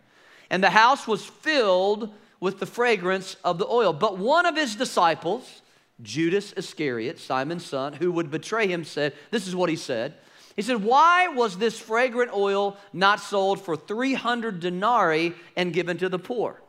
And 0.48 0.62
the 0.62 0.70
house 0.70 1.08
was 1.08 1.25
filled 1.26 2.14
with 2.38 2.60
the 2.60 2.66
fragrance 2.66 3.34
of 3.42 3.58
the 3.58 3.66
oil. 3.66 3.92
But 3.92 4.16
one 4.16 4.46
of 4.46 4.54
his 4.54 4.76
disciples, 4.76 5.60
Judas 6.00 6.52
Iscariot, 6.52 7.19
Simon's 7.19 7.66
son, 7.66 7.94
who 7.94 8.12
would 8.12 8.31
betray 8.31 8.69
him, 8.69 8.84
said, 8.84 9.12
This 9.32 9.48
is 9.48 9.56
what 9.56 9.70
he 9.70 9.76
said. 9.76 10.14
He 10.54 10.62
said, 10.62 10.84
Why 10.84 11.26
was 11.26 11.58
this 11.58 11.81
fragrant 11.81 12.32
oil 12.32 12.76
not 12.93 13.19
sold 13.19 13.60
for 13.60 13.75
300 13.75 14.60
denarii 14.60 15.34
and 15.56 15.72
given 15.72 15.98
to 15.98 16.08
the 16.08 16.20
poor? 16.20 16.62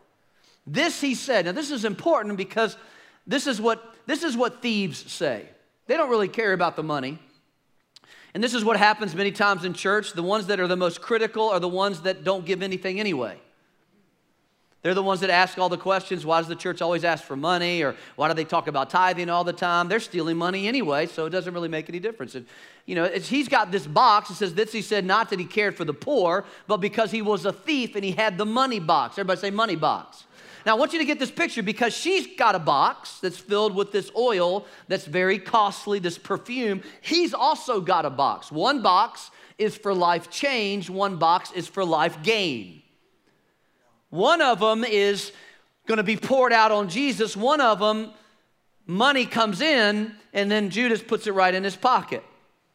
This 0.65 1.01
he 1.01 1.13
said. 1.13 1.45
Now, 1.45 1.51
this 1.51 1.69
is 1.69 1.85
important 1.85 2.37
because 2.37 2.75
this 3.27 3.47
is 3.47 3.61
what, 3.61 3.95
this 4.05 4.23
is 4.23 4.35
what 4.35 4.61
thieves 4.61 5.11
say. 5.11 5.45
They 5.87 5.97
don't 5.97 6.09
really 6.09 6.27
care 6.27 6.53
about 6.53 6.75
the 6.75 6.83
money. 6.83 7.19
And 8.33 8.43
this 8.43 8.53
is 8.53 8.63
what 8.63 8.77
happens 8.77 9.13
many 9.13 9.31
times 9.31 9.65
in 9.65 9.73
church. 9.73 10.13
The 10.13 10.23
ones 10.23 10.47
that 10.47 10.59
are 10.59 10.67
the 10.67 10.77
most 10.77 11.01
critical 11.01 11.49
are 11.49 11.59
the 11.59 11.67
ones 11.67 12.01
that 12.01 12.23
don't 12.23 12.45
give 12.45 12.61
anything 12.61 12.99
anyway. 12.99 13.37
They're 14.83 14.95
the 14.95 15.03
ones 15.03 15.19
that 15.19 15.29
ask 15.29 15.59
all 15.59 15.69
the 15.69 15.77
questions. 15.77 16.25
Why 16.25 16.39
does 16.39 16.47
the 16.47 16.55
church 16.55 16.81
always 16.81 17.03
ask 17.03 17.23
for 17.23 17.35
money? 17.35 17.83
Or 17.83 17.95
why 18.15 18.27
do 18.29 18.33
they 18.33 18.45
talk 18.45 18.67
about 18.67 18.89
tithing 18.89 19.29
all 19.29 19.43
the 19.43 19.53
time? 19.53 19.87
They're 19.87 19.99
stealing 19.99 20.37
money 20.37 20.67
anyway, 20.67 21.05
so 21.05 21.27
it 21.27 21.29
doesn't 21.29 21.53
really 21.53 21.67
make 21.67 21.87
any 21.87 21.99
difference. 21.99 22.33
And, 22.33 22.47
you 22.87 22.95
know, 22.95 23.07
he's 23.07 23.47
got 23.47 23.71
this 23.71 23.85
box. 23.85 24.31
It 24.31 24.35
says 24.35 24.55
this, 24.55 24.71
he 24.71 24.81
said, 24.81 25.05
not 25.05 25.29
that 25.29 25.39
he 25.39 25.45
cared 25.45 25.77
for 25.77 25.85
the 25.85 25.93
poor, 25.93 26.45
but 26.65 26.77
because 26.77 27.11
he 27.11 27.21
was 27.21 27.45
a 27.45 27.53
thief 27.53 27.95
and 27.95 28.03
he 28.03 28.11
had 28.11 28.39
the 28.39 28.45
money 28.45 28.79
box. 28.79 29.19
Everybody 29.19 29.39
say 29.39 29.51
money 29.51 29.75
box. 29.75 30.25
Now, 30.65 30.75
I 30.75 30.79
want 30.79 30.93
you 30.93 30.99
to 30.99 31.05
get 31.05 31.19
this 31.19 31.31
picture 31.31 31.63
because 31.63 31.93
she's 31.93 32.27
got 32.37 32.55
a 32.55 32.59
box 32.59 33.19
that's 33.19 33.37
filled 33.37 33.75
with 33.75 33.91
this 33.91 34.11
oil 34.15 34.65
that's 34.87 35.05
very 35.05 35.39
costly, 35.39 35.99
this 35.99 36.17
perfume. 36.17 36.81
He's 37.01 37.33
also 37.33 37.81
got 37.81 38.05
a 38.05 38.09
box. 38.09 38.51
One 38.51 38.81
box 38.81 39.31
is 39.57 39.75
for 39.75 39.93
life 39.93 40.29
change, 40.29 40.89
one 40.89 41.17
box 41.17 41.51
is 41.51 41.67
for 41.67 41.83
life 41.83 42.21
gain. 42.23 42.81
One 44.09 44.41
of 44.41 44.59
them 44.59 44.83
is 44.83 45.31
going 45.87 45.97
to 45.97 46.03
be 46.03 46.17
poured 46.17 46.53
out 46.53 46.71
on 46.71 46.89
Jesus. 46.89 47.35
One 47.35 47.61
of 47.61 47.79
them, 47.79 48.11
money 48.85 49.25
comes 49.25 49.61
in, 49.61 50.13
and 50.33 50.51
then 50.51 50.69
Judas 50.69 51.01
puts 51.01 51.27
it 51.27 51.33
right 51.33 51.53
in 51.53 51.63
his 51.63 51.75
pocket. 51.75 52.23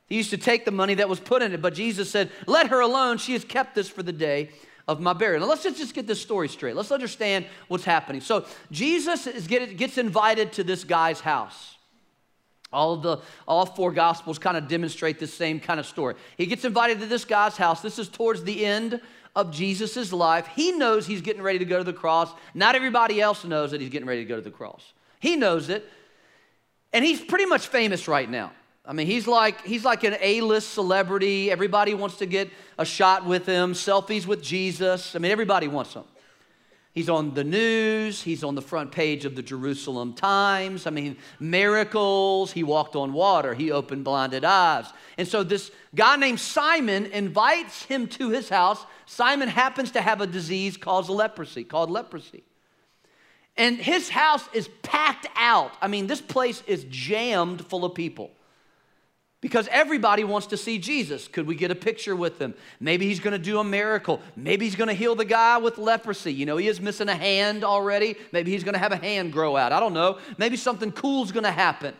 He 0.07 0.16
used 0.16 0.31
to 0.31 0.38
take 0.38 0.64
the 0.64 0.71
money 0.71 0.95
that 0.95 1.09
was 1.09 1.21
put 1.21 1.43
in 1.43 1.52
it, 1.52 1.61
but 1.61 1.75
Jesus 1.75 2.11
said, 2.11 2.31
Let 2.47 2.69
her 2.69 2.81
alone. 2.81 3.19
She 3.19 3.33
has 3.33 3.45
kept 3.45 3.75
this 3.75 3.88
for 3.88 4.02
the 4.02 4.12
day 4.12 4.50
of 4.88 5.00
my 5.00 5.12
burial. 5.12 5.40
Now, 5.40 5.49
let's 5.49 5.64
just, 5.64 5.78
just 5.78 5.95
get 5.95 6.07
this 6.07 6.21
story 6.21 6.49
straight. 6.49 6.76
Let's 6.76 6.93
understand 6.93 7.47
what's 7.69 7.85
happening. 7.85 8.21
So, 8.21 8.47
Jesus 8.71 9.26
is 9.26 9.47
get, 9.47 9.76
gets 9.76 9.99
invited 9.99 10.52
to 10.55 10.64
this 10.64 10.85
guy's 10.85 11.21
house. 11.21 11.75
All 12.73 12.95
of 12.95 13.02
the 13.02 13.19
all 13.47 13.64
four 13.64 13.93
gospels 13.93 14.38
kind 14.38 14.57
of 14.57 14.69
demonstrate 14.69 15.19
this 15.19 15.33
same 15.33 15.61
kind 15.61 15.78
of 15.81 15.87
story. 15.87 16.14
He 16.37 16.47
gets 16.47 16.64
invited 16.64 17.00
to 17.00 17.07
this 17.07 17.25
guy's 17.25 17.57
house. 17.57 17.81
This 17.81 17.99
is 17.99 18.09
towards 18.09 18.43
the 18.43 18.64
end 18.64 19.00
of 19.37 19.52
Jesus' 19.52 20.12
life. 20.12 20.49
He 20.49 20.73
knows 20.73 21.07
he's 21.07 21.21
getting 21.21 21.43
ready 21.43 21.59
to 21.61 21.64
go 21.64 21.78
to 21.78 21.85
the 21.85 21.93
cross. 21.93 22.33
Not 22.55 22.75
everybody 22.75 23.21
else 23.21 23.45
knows 23.45 23.71
that 23.71 23.81
he's 23.81 23.90
getting 23.90 24.09
ready 24.09 24.23
to 24.23 24.28
go 24.28 24.37
to 24.37 24.43
the 24.43 24.50
cross. 24.50 24.93
He 25.21 25.37
knows 25.37 25.69
it. 25.69 25.88
And 26.93 27.05
he's 27.05 27.21
pretty 27.21 27.47
much 27.47 27.69
famous 27.69 28.09
right 28.09 28.28
now. 28.28 28.52
I 28.87 28.93
mean, 28.93 29.07
he's 29.07 29.26
like 29.26 29.64
he's 29.64 29.85
like 29.85 30.05
an 30.05 30.16
A-list 30.21 30.73
celebrity. 30.73 31.50
Everybody 31.50 31.95
wants 31.95 32.19
to 32.19 32.26
get 32.26 32.50
a 32.78 32.85
shot 32.85 33.26
with 33.26 33.45
him, 33.47 33.73
selfies 33.73 34.26
with 34.26 34.43
Jesus. 34.43 35.16
I 35.16 35.19
mean, 35.19 35.33
everybody 35.33 35.66
wants 35.66 35.95
them. 35.95 36.05
He's 36.93 37.11
on 37.11 37.35
the 37.35 37.45
news. 37.45 38.23
He's 38.23 38.43
on 38.43 38.55
the 38.55 38.62
front 38.62 38.90
page 38.90 39.26
of 39.26 39.37
the 39.37 39.43
Jerusalem 39.43 40.14
Times. 40.14 40.87
I 40.87 40.90
mean, 40.90 41.19
miracles. 41.38 42.52
He 42.52 42.62
walked 42.62 42.97
on 42.97 43.12
water. 43.12 43.52
He 43.52 43.71
opened 43.71 44.05
blinded 44.05 44.47
eyes. 44.47 44.87
And 45.19 45.28
so 45.28 45.43
this 45.43 45.71
guy 45.95 46.16
named 46.16 46.40
Simon 46.40 47.05
invites 47.07 47.83
him 47.83 48.07
to 48.09 48.31
his 48.31 48.49
house. 48.49 48.87
Simon 49.05 49.49
happens 49.49 49.90
to 49.90 50.00
have 50.00 50.23
a 50.23 50.26
disease 50.26 50.78
called 50.78 51.11
leprosy, 51.11 51.64
called 51.64 51.90
leprosy. 51.90 52.45
And 53.59 53.76
his 53.76 54.09
house 54.09 54.49
is 54.55 54.71
packed 54.81 55.26
out. 55.37 55.73
I 55.83 55.88
mean, 55.88 56.07
this 56.07 56.23
place 56.23 56.62
is 56.66 56.87
jammed 56.88 57.66
full 57.66 57.85
of 57.85 57.95
people 57.95 58.31
because 59.47 59.69
everybody 59.71 60.25
wants 60.25 60.49
to 60.49 60.57
see 60.57 60.76
Jesus. 60.76 61.29
Could 61.29 61.47
we 61.47 61.55
get 61.55 61.71
a 61.71 61.76
picture 61.76 62.17
with 62.17 62.37
him? 62.37 62.53
Maybe 62.81 63.07
he's 63.07 63.21
going 63.21 63.31
to 63.31 63.38
do 63.38 63.61
a 63.61 63.65
miracle. 63.65 64.21
Maybe 64.35 64.65
he's 64.65 64.75
going 64.75 64.88
to 64.88 64.95
heal 64.95 65.15
the 65.15 65.25
guy 65.25 65.59
with 65.59 65.79
leprosy. 65.79 66.33
You 66.33 66.47
know, 66.47 66.57
he 66.57 66.67
is 66.67 66.81
missing 66.81 67.09
a 67.09 67.15
hand 67.15 67.62
already. 67.62 68.17
Maybe 68.33 68.50
he's 68.50 68.65
going 68.65 68.73
to 68.73 68.81
have 68.81 68.91
a 68.91 68.97
hand 68.97 69.33
grow 69.33 69.57
out. 69.57 69.71
I 69.71 69.79
don't 69.79 69.93
know. 69.93 70.19
Maybe 70.37 70.57
something 70.57 70.91
cool's 70.91 71.31
going 71.31 71.45
to 71.45 71.53
happen. 71.53 71.95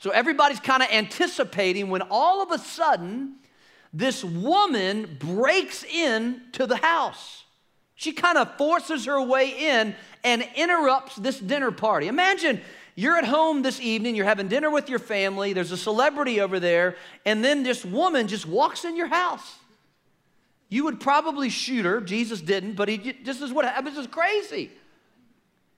So 0.00 0.10
everybody's 0.10 0.58
kind 0.58 0.82
of 0.82 0.88
anticipating 0.90 1.88
when 1.88 2.02
all 2.10 2.42
of 2.42 2.50
a 2.50 2.58
sudden 2.58 3.36
this 3.92 4.24
woman 4.24 5.18
breaks 5.20 5.84
in 5.84 6.40
to 6.54 6.66
the 6.66 6.78
house. 6.78 7.44
She 7.94 8.10
kind 8.10 8.38
of 8.38 8.56
forces 8.56 9.04
her 9.04 9.22
way 9.22 9.50
in 9.50 9.94
and 10.24 10.44
interrupts 10.56 11.14
this 11.14 11.38
dinner 11.38 11.70
party. 11.70 12.08
Imagine 12.08 12.60
you're 12.94 13.16
at 13.16 13.24
home 13.24 13.62
this 13.62 13.80
evening, 13.80 14.14
you're 14.14 14.26
having 14.26 14.48
dinner 14.48 14.70
with 14.70 14.88
your 14.88 14.98
family, 14.98 15.52
there's 15.52 15.72
a 15.72 15.76
celebrity 15.76 16.40
over 16.40 16.60
there, 16.60 16.96
and 17.24 17.44
then 17.44 17.62
this 17.62 17.84
woman 17.84 18.28
just 18.28 18.46
walks 18.46 18.84
in 18.84 18.96
your 18.96 19.06
house. 19.06 19.56
You 20.68 20.84
would 20.84 21.00
probably 21.00 21.48
shoot 21.48 21.84
her. 21.84 22.00
Jesus 22.00 22.40
didn't, 22.40 22.74
but 22.74 22.88
he 22.88 22.98
just 23.24 23.42
is 23.42 23.52
what 23.52 23.64
happens 23.64 23.96
This 23.96 24.06
is 24.06 24.10
crazy. 24.10 24.70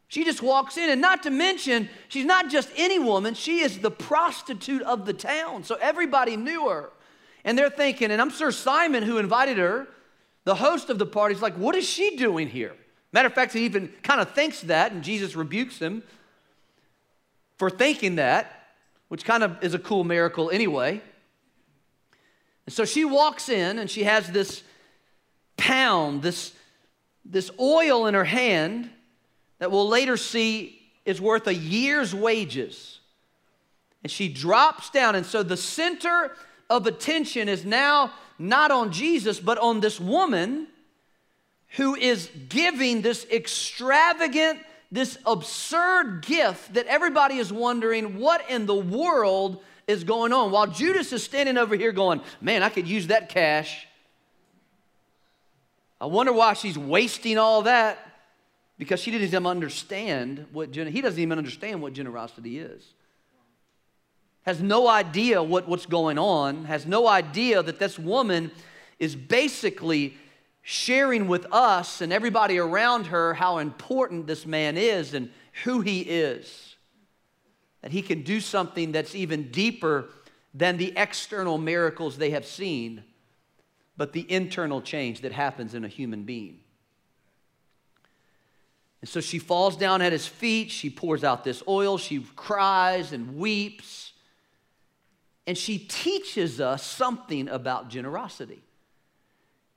She 0.08 0.24
just 0.24 0.42
walks 0.42 0.76
in, 0.76 0.90
and 0.90 1.00
not 1.00 1.24
to 1.24 1.30
mention, 1.30 1.88
she's 2.08 2.24
not 2.24 2.48
just 2.48 2.68
any 2.76 2.98
woman, 2.98 3.34
she 3.34 3.60
is 3.60 3.78
the 3.78 3.90
prostitute 3.90 4.82
of 4.82 5.06
the 5.06 5.12
town. 5.12 5.64
So 5.64 5.76
everybody 5.80 6.36
knew 6.36 6.68
her. 6.68 6.90
And 7.44 7.58
they're 7.58 7.70
thinking, 7.70 8.10
and 8.10 8.20
I'm 8.20 8.30
sure 8.30 8.52
Simon, 8.52 9.02
who 9.02 9.18
invited 9.18 9.58
her, 9.58 9.88
the 10.44 10.54
host 10.54 10.90
of 10.90 10.98
the 10.98 11.06
party, 11.06 11.34
is 11.34 11.42
like, 11.42 11.54
what 11.54 11.74
is 11.74 11.88
she 11.88 12.16
doing 12.16 12.48
here? 12.48 12.74
Matter 13.12 13.26
of 13.26 13.34
fact, 13.34 13.52
he 13.52 13.64
even 13.64 13.92
kind 14.02 14.20
of 14.20 14.32
thinks 14.32 14.60
that, 14.62 14.92
and 14.92 15.02
Jesus 15.02 15.34
rebukes 15.34 15.78
him 15.78 16.02
for 17.56 17.70
thinking 17.70 18.16
that, 18.16 18.68
which 19.08 19.24
kind 19.24 19.42
of 19.42 19.62
is 19.62 19.74
a 19.74 19.78
cool 19.78 20.04
miracle 20.04 20.50
anyway. 20.50 21.00
And 22.66 22.72
so 22.72 22.84
she 22.84 23.04
walks 23.04 23.48
in 23.48 23.78
and 23.78 23.90
she 23.90 24.04
has 24.04 24.28
this 24.30 24.62
pound, 25.56 26.22
this, 26.22 26.52
this 27.24 27.50
oil 27.60 28.06
in 28.06 28.14
her 28.14 28.24
hand 28.24 28.90
that 29.58 29.70
we'll 29.70 29.88
later 29.88 30.16
see 30.16 30.80
is 31.04 31.20
worth 31.20 31.46
a 31.46 31.54
year's 31.54 32.14
wages. 32.14 33.00
And 34.02 34.10
she 34.10 34.28
drops 34.28 34.90
down. 34.90 35.14
And 35.14 35.24
so 35.24 35.42
the 35.42 35.56
center 35.56 36.32
of 36.68 36.86
attention 36.86 37.48
is 37.48 37.64
now 37.64 38.12
not 38.38 38.70
on 38.70 38.92
Jesus, 38.92 39.38
but 39.40 39.58
on 39.58 39.80
this 39.80 40.00
woman 40.00 40.66
who 41.76 41.94
is 41.94 42.30
giving 42.48 43.02
this 43.02 43.26
extravagant, 43.30 44.60
this 44.94 45.18
absurd 45.26 46.22
gift 46.22 46.74
that 46.74 46.86
everybody 46.86 47.36
is 47.36 47.52
wondering 47.52 48.18
what 48.18 48.48
in 48.48 48.66
the 48.66 48.74
world 48.74 49.62
is 49.86 50.04
going 50.04 50.32
on. 50.32 50.50
While 50.50 50.68
Judas 50.68 51.12
is 51.12 51.22
standing 51.22 51.58
over 51.58 51.76
here 51.76 51.92
going, 51.92 52.20
Man, 52.40 52.62
I 52.62 52.68
could 52.68 52.88
use 52.88 53.08
that 53.08 53.28
cash. 53.28 53.86
I 56.00 56.06
wonder 56.06 56.32
why 56.32 56.54
she's 56.54 56.78
wasting 56.78 57.38
all 57.38 57.62
that 57.62 57.98
because 58.78 59.00
she 59.00 59.10
didn't 59.10 59.28
even 59.28 59.46
understand 59.46 60.46
what 60.52 60.74
he 60.74 61.00
doesn't 61.00 61.20
even 61.20 61.38
understand 61.38 61.82
what 61.82 61.92
generosity 61.92 62.58
is 62.58 62.84
has 64.44 64.60
no 64.60 64.86
idea 64.88 65.42
what, 65.42 65.66
what's 65.68 65.86
going 65.86 66.18
on, 66.18 66.64
has 66.66 66.86
no 66.86 67.08
idea 67.08 67.62
that 67.62 67.78
this 67.78 67.98
woman 67.98 68.50
is 68.98 69.16
basically 69.16 70.16
sharing 70.66 71.28
with 71.28 71.46
us 71.52 72.00
and 72.00 72.10
everybody 72.10 72.58
around 72.58 73.08
her 73.08 73.34
how 73.34 73.58
important 73.58 74.26
this 74.26 74.46
man 74.46 74.78
is 74.78 75.12
and 75.12 75.30
who 75.62 75.82
he 75.82 76.00
is. 76.00 76.74
That 77.82 77.92
he 77.92 78.00
can 78.00 78.22
do 78.22 78.40
something 78.40 78.90
that's 78.90 79.14
even 79.14 79.50
deeper 79.50 80.08
than 80.54 80.78
the 80.78 80.94
external 80.96 81.58
miracles 81.58 82.16
they 82.16 82.30
have 82.30 82.46
seen, 82.46 83.04
but 83.98 84.14
the 84.14 84.30
internal 84.32 84.80
change 84.80 85.20
that 85.20 85.32
happens 85.32 85.74
in 85.74 85.84
a 85.84 85.88
human 85.88 86.22
being. 86.22 86.60
And 89.02 89.08
so 89.08 89.20
she 89.20 89.38
falls 89.38 89.76
down 89.76 90.00
at 90.00 90.12
his 90.12 90.26
feet. 90.26 90.70
She 90.70 90.88
pours 90.88 91.24
out 91.24 91.44
this 91.44 91.62
oil. 91.68 91.98
She 91.98 92.20
cries 92.36 93.12
and 93.12 93.36
weeps. 93.36 94.14
And 95.46 95.58
she 95.58 95.78
teaches 95.78 96.58
us 96.58 96.82
something 96.82 97.50
about 97.50 97.90
generosity. 97.90 98.62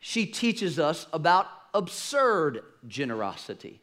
She 0.08 0.26
teaches 0.26 0.80
us 0.80 1.06
about 1.12 1.48
absurd 1.74 2.64
generosity. 2.88 3.82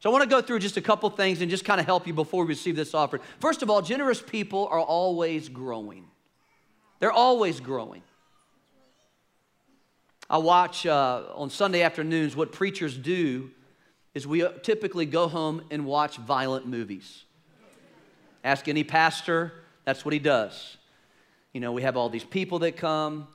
So 0.00 0.08
I 0.08 0.12
want 0.14 0.24
to 0.24 0.28
go 0.30 0.40
through 0.40 0.60
just 0.60 0.78
a 0.78 0.80
couple 0.80 1.10
things 1.10 1.42
and 1.42 1.50
just 1.50 1.66
kind 1.66 1.78
of 1.78 1.84
help 1.84 2.06
you 2.06 2.14
before 2.14 2.44
we 2.44 2.48
receive 2.48 2.74
this 2.74 2.94
offering. 2.94 3.20
First 3.38 3.62
of 3.62 3.68
all, 3.68 3.82
generous 3.82 4.22
people 4.22 4.66
are 4.68 4.80
always 4.80 5.50
growing. 5.50 6.06
They're 7.00 7.12
always 7.12 7.60
growing. 7.60 8.00
I 10.30 10.38
watch 10.38 10.86
uh, 10.86 11.24
on 11.34 11.50
Sunday 11.50 11.82
afternoons 11.82 12.34
what 12.34 12.50
preachers 12.50 12.96
do 12.96 13.50
is 14.14 14.26
we 14.26 14.48
typically 14.62 15.04
go 15.04 15.28
home 15.28 15.60
and 15.70 15.84
watch 15.84 16.16
violent 16.16 16.66
movies. 16.66 17.24
Ask 18.42 18.68
any 18.68 18.84
pastor, 18.84 19.52
that's 19.84 20.02
what 20.02 20.14
he 20.14 20.18
does. 20.18 20.78
You 21.52 21.60
know, 21.60 21.72
we 21.72 21.82
have 21.82 21.98
all 21.98 22.08
these 22.08 22.24
people 22.24 22.60
that 22.60 22.78
come, 22.78 23.28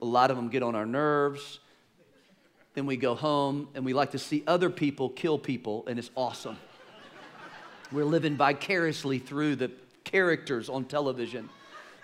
a 0.00 0.04
lot 0.04 0.30
of 0.30 0.36
them 0.36 0.48
get 0.48 0.62
on 0.62 0.76
our 0.76 0.86
nerves. 0.86 1.58
Then 2.74 2.86
we 2.86 2.96
go 2.96 3.14
home 3.14 3.68
and 3.74 3.84
we 3.84 3.92
like 3.92 4.12
to 4.12 4.18
see 4.18 4.42
other 4.46 4.70
people 4.70 5.10
kill 5.10 5.38
people, 5.38 5.84
and 5.86 5.98
it's 5.98 6.10
awesome. 6.16 6.56
We're 7.90 8.04
living 8.04 8.36
vicariously 8.36 9.18
through 9.18 9.56
the 9.56 9.70
characters 10.04 10.68
on 10.68 10.84
television. 10.84 11.50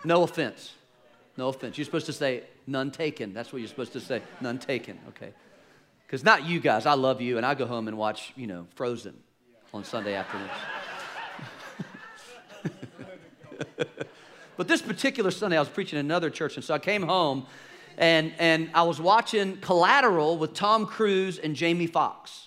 No 0.05 0.23
offense. 0.23 0.75
No 1.37 1.49
offense. 1.49 1.79
You're 1.79 1.87
supposed 1.87 2.07
to 2.07 2.13
say, 2.13 2.43
none 2.67 2.91
taken. 2.91 3.33
That's 3.33 3.53
what 3.53 3.61
you're 3.61 3.69
supposed 3.69 3.93
to 3.95 4.01
say, 4.01 4.21
none 4.41 4.59
taken, 4.59 4.99
okay? 5.09 5.33
Because 6.07 6.25
not 6.25 6.45
you 6.45 6.61
guys, 6.61 6.85
I 6.85 6.95
love 6.95 7.21
you, 7.21 7.37
and 7.39 7.47
I 7.47 7.55
go 7.55 7.67
home 7.67 7.89
and 7.89 7.97
watch, 7.97 8.33
you 8.37 8.47
know, 8.47 8.67
Frozen 8.75 9.15
on 9.73 9.85
Sunday 9.85 10.15
afternoons. 10.15 10.51
But 14.59 14.67
this 14.67 14.83
particular 14.83 15.31
Sunday, 15.31 15.57
I 15.57 15.61
was 15.61 15.69
preaching 15.69 16.01
in 16.01 16.05
another 16.05 16.31
church, 16.31 16.57
and 16.57 16.65
so 16.65 16.75
I 16.75 16.81
came 16.81 17.05
home 17.05 17.47
and, 17.99 18.33
and 18.39 18.71
I 18.75 18.83
was 18.85 19.01
watching 19.01 19.57
Collateral 19.57 20.39
with 20.39 20.55
Tom 20.55 20.87
Cruise 20.87 21.39
and 21.39 21.57
Jamie 21.57 21.89
Foxx. 21.89 22.47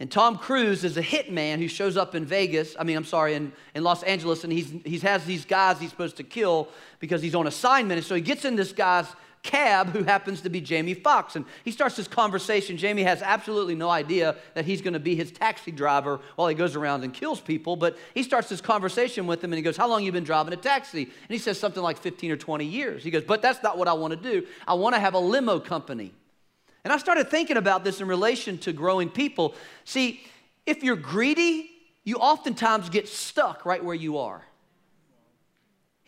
And 0.00 0.10
Tom 0.10 0.38
Cruise 0.38 0.84
is 0.84 0.96
a 0.96 1.02
hitman 1.02 1.58
who 1.58 1.68
shows 1.68 1.96
up 1.96 2.14
in 2.14 2.24
Vegas, 2.24 2.74
I 2.78 2.84
mean, 2.84 2.96
I'm 2.96 3.04
sorry, 3.04 3.34
in, 3.34 3.52
in 3.74 3.84
Los 3.84 4.02
Angeles, 4.04 4.44
and 4.44 4.52
he's, 4.52 4.72
he 4.84 4.98
has 5.00 5.24
these 5.26 5.44
guys 5.44 5.80
he's 5.80 5.90
supposed 5.90 6.16
to 6.16 6.22
kill 6.22 6.68
because 6.98 7.20
he's 7.20 7.34
on 7.34 7.46
assignment. 7.46 7.98
And 7.98 8.06
so 8.06 8.14
he 8.14 8.20
gets 8.20 8.44
in 8.44 8.56
this 8.56 8.72
guy's 8.72 9.06
cab 9.42 9.90
who 9.90 10.02
happens 10.02 10.40
to 10.42 10.50
be 10.50 10.60
Jamie 10.60 10.94
Foxx. 10.94 11.36
And 11.36 11.44
he 11.64 11.70
starts 11.70 11.96
this 11.96 12.08
conversation. 12.08 12.76
Jamie 12.76 13.02
has 13.02 13.22
absolutely 13.22 13.74
no 13.74 13.88
idea 13.88 14.36
that 14.54 14.64
he's 14.64 14.82
going 14.82 14.92
to 14.92 15.00
be 15.00 15.14
his 15.14 15.30
taxi 15.30 15.70
driver 15.70 16.20
while 16.36 16.48
he 16.48 16.54
goes 16.54 16.76
around 16.76 17.04
and 17.04 17.14
kills 17.14 17.40
people. 17.40 17.76
But 17.76 17.96
he 18.14 18.22
starts 18.22 18.48
this 18.48 18.60
conversation 18.60 19.26
with 19.26 19.42
him 19.42 19.52
and 19.52 19.58
he 19.58 19.62
goes, 19.62 19.76
How 19.76 19.88
long 19.88 20.02
you 20.02 20.12
been 20.12 20.24
driving 20.24 20.52
a 20.52 20.56
taxi? 20.56 21.02
And 21.04 21.12
he 21.28 21.38
says 21.38 21.58
something 21.58 21.82
like 21.82 21.98
15 21.98 22.30
or 22.30 22.36
20 22.36 22.64
years. 22.64 23.02
He 23.02 23.10
goes, 23.10 23.24
But 23.24 23.42
that's 23.42 23.62
not 23.62 23.78
what 23.78 23.88
I 23.88 23.92
want 23.92 24.12
to 24.14 24.20
do. 24.20 24.46
I 24.66 24.74
want 24.74 24.94
to 24.94 25.00
have 25.00 25.14
a 25.14 25.20
limo 25.20 25.60
company. 25.60 26.12
And 26.84 26.92
I 26.92 26.98
started 26.98 27.28
thinking 27.28 27.56
about 27.56 27.84
this 27.84 28.00
in 28.00 28.08
relation 28.08 28.58
to 28.58 28.72
growing 28.72 29.10
people. 29.10 29.54
See, 29.84 30.20
if 30.64 30.82
you're 30.82 30.96
greedy, 30.96 31.70
you 32.04 32.16
oftentimes 32.16 32.88
get 32.88 33.08
stuck 33.08 33.66
right 33.66 33.84
where 33.84 33.94
you 33.94 34.18
are. 34.18 34.42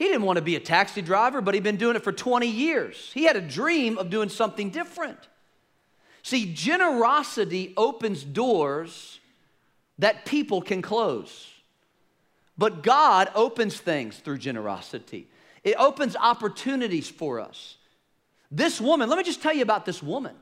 He 0.01 0.07
didn't 0.07 0.23
want 0.23 0.39
to 0.39 0.43
be 0.43 0.57
a 0.57 0.61
taxi 0.61 1.03
driver, 1.03 1.43
but 1.43 1.53
he'd 1.53 1.63
been 1.63 1.77
doing 1.77 1.95
it 1.95 2.03
for 2.03 2.11
20 2.11 2.47
years. 2.47 3.11
He 3.13 3.25
had 3.25 3.37
a 3.37 3.41
dream 3.43 3.99
of 3.99 4.09
doing 4.09 4.31
something 4.31 4.71
different. 4.71 5.19
See, 6.23 6.55
generosity 6.55 7.75
opens 7.77 8.25
doors 8.25 9.21
that 9.99 10.25
people 10.25 10.63
can 10.63 10.81
close. 10.81 11.51
But 12.57 12.83
God 12.83 13.29
opens 13.35 13.79
things 13.79 14.17
through 14.17 14.39
generosity, 14.39 15.29
it 15.65 15.77
opens 15.79 16.17
opportunities 16.17 17.11
for 17.11 17.39
us. 17.39 17.77
This 18.51 18.81
woman, 18.81 19.11
let 19.11 19.19
me 19.19 19.23
just 19.23 19.43
tell 19.43 19.55
you 19.55 19.63
about 19.63 19.85
this 19.85 20.03
woman. 20.03 20.35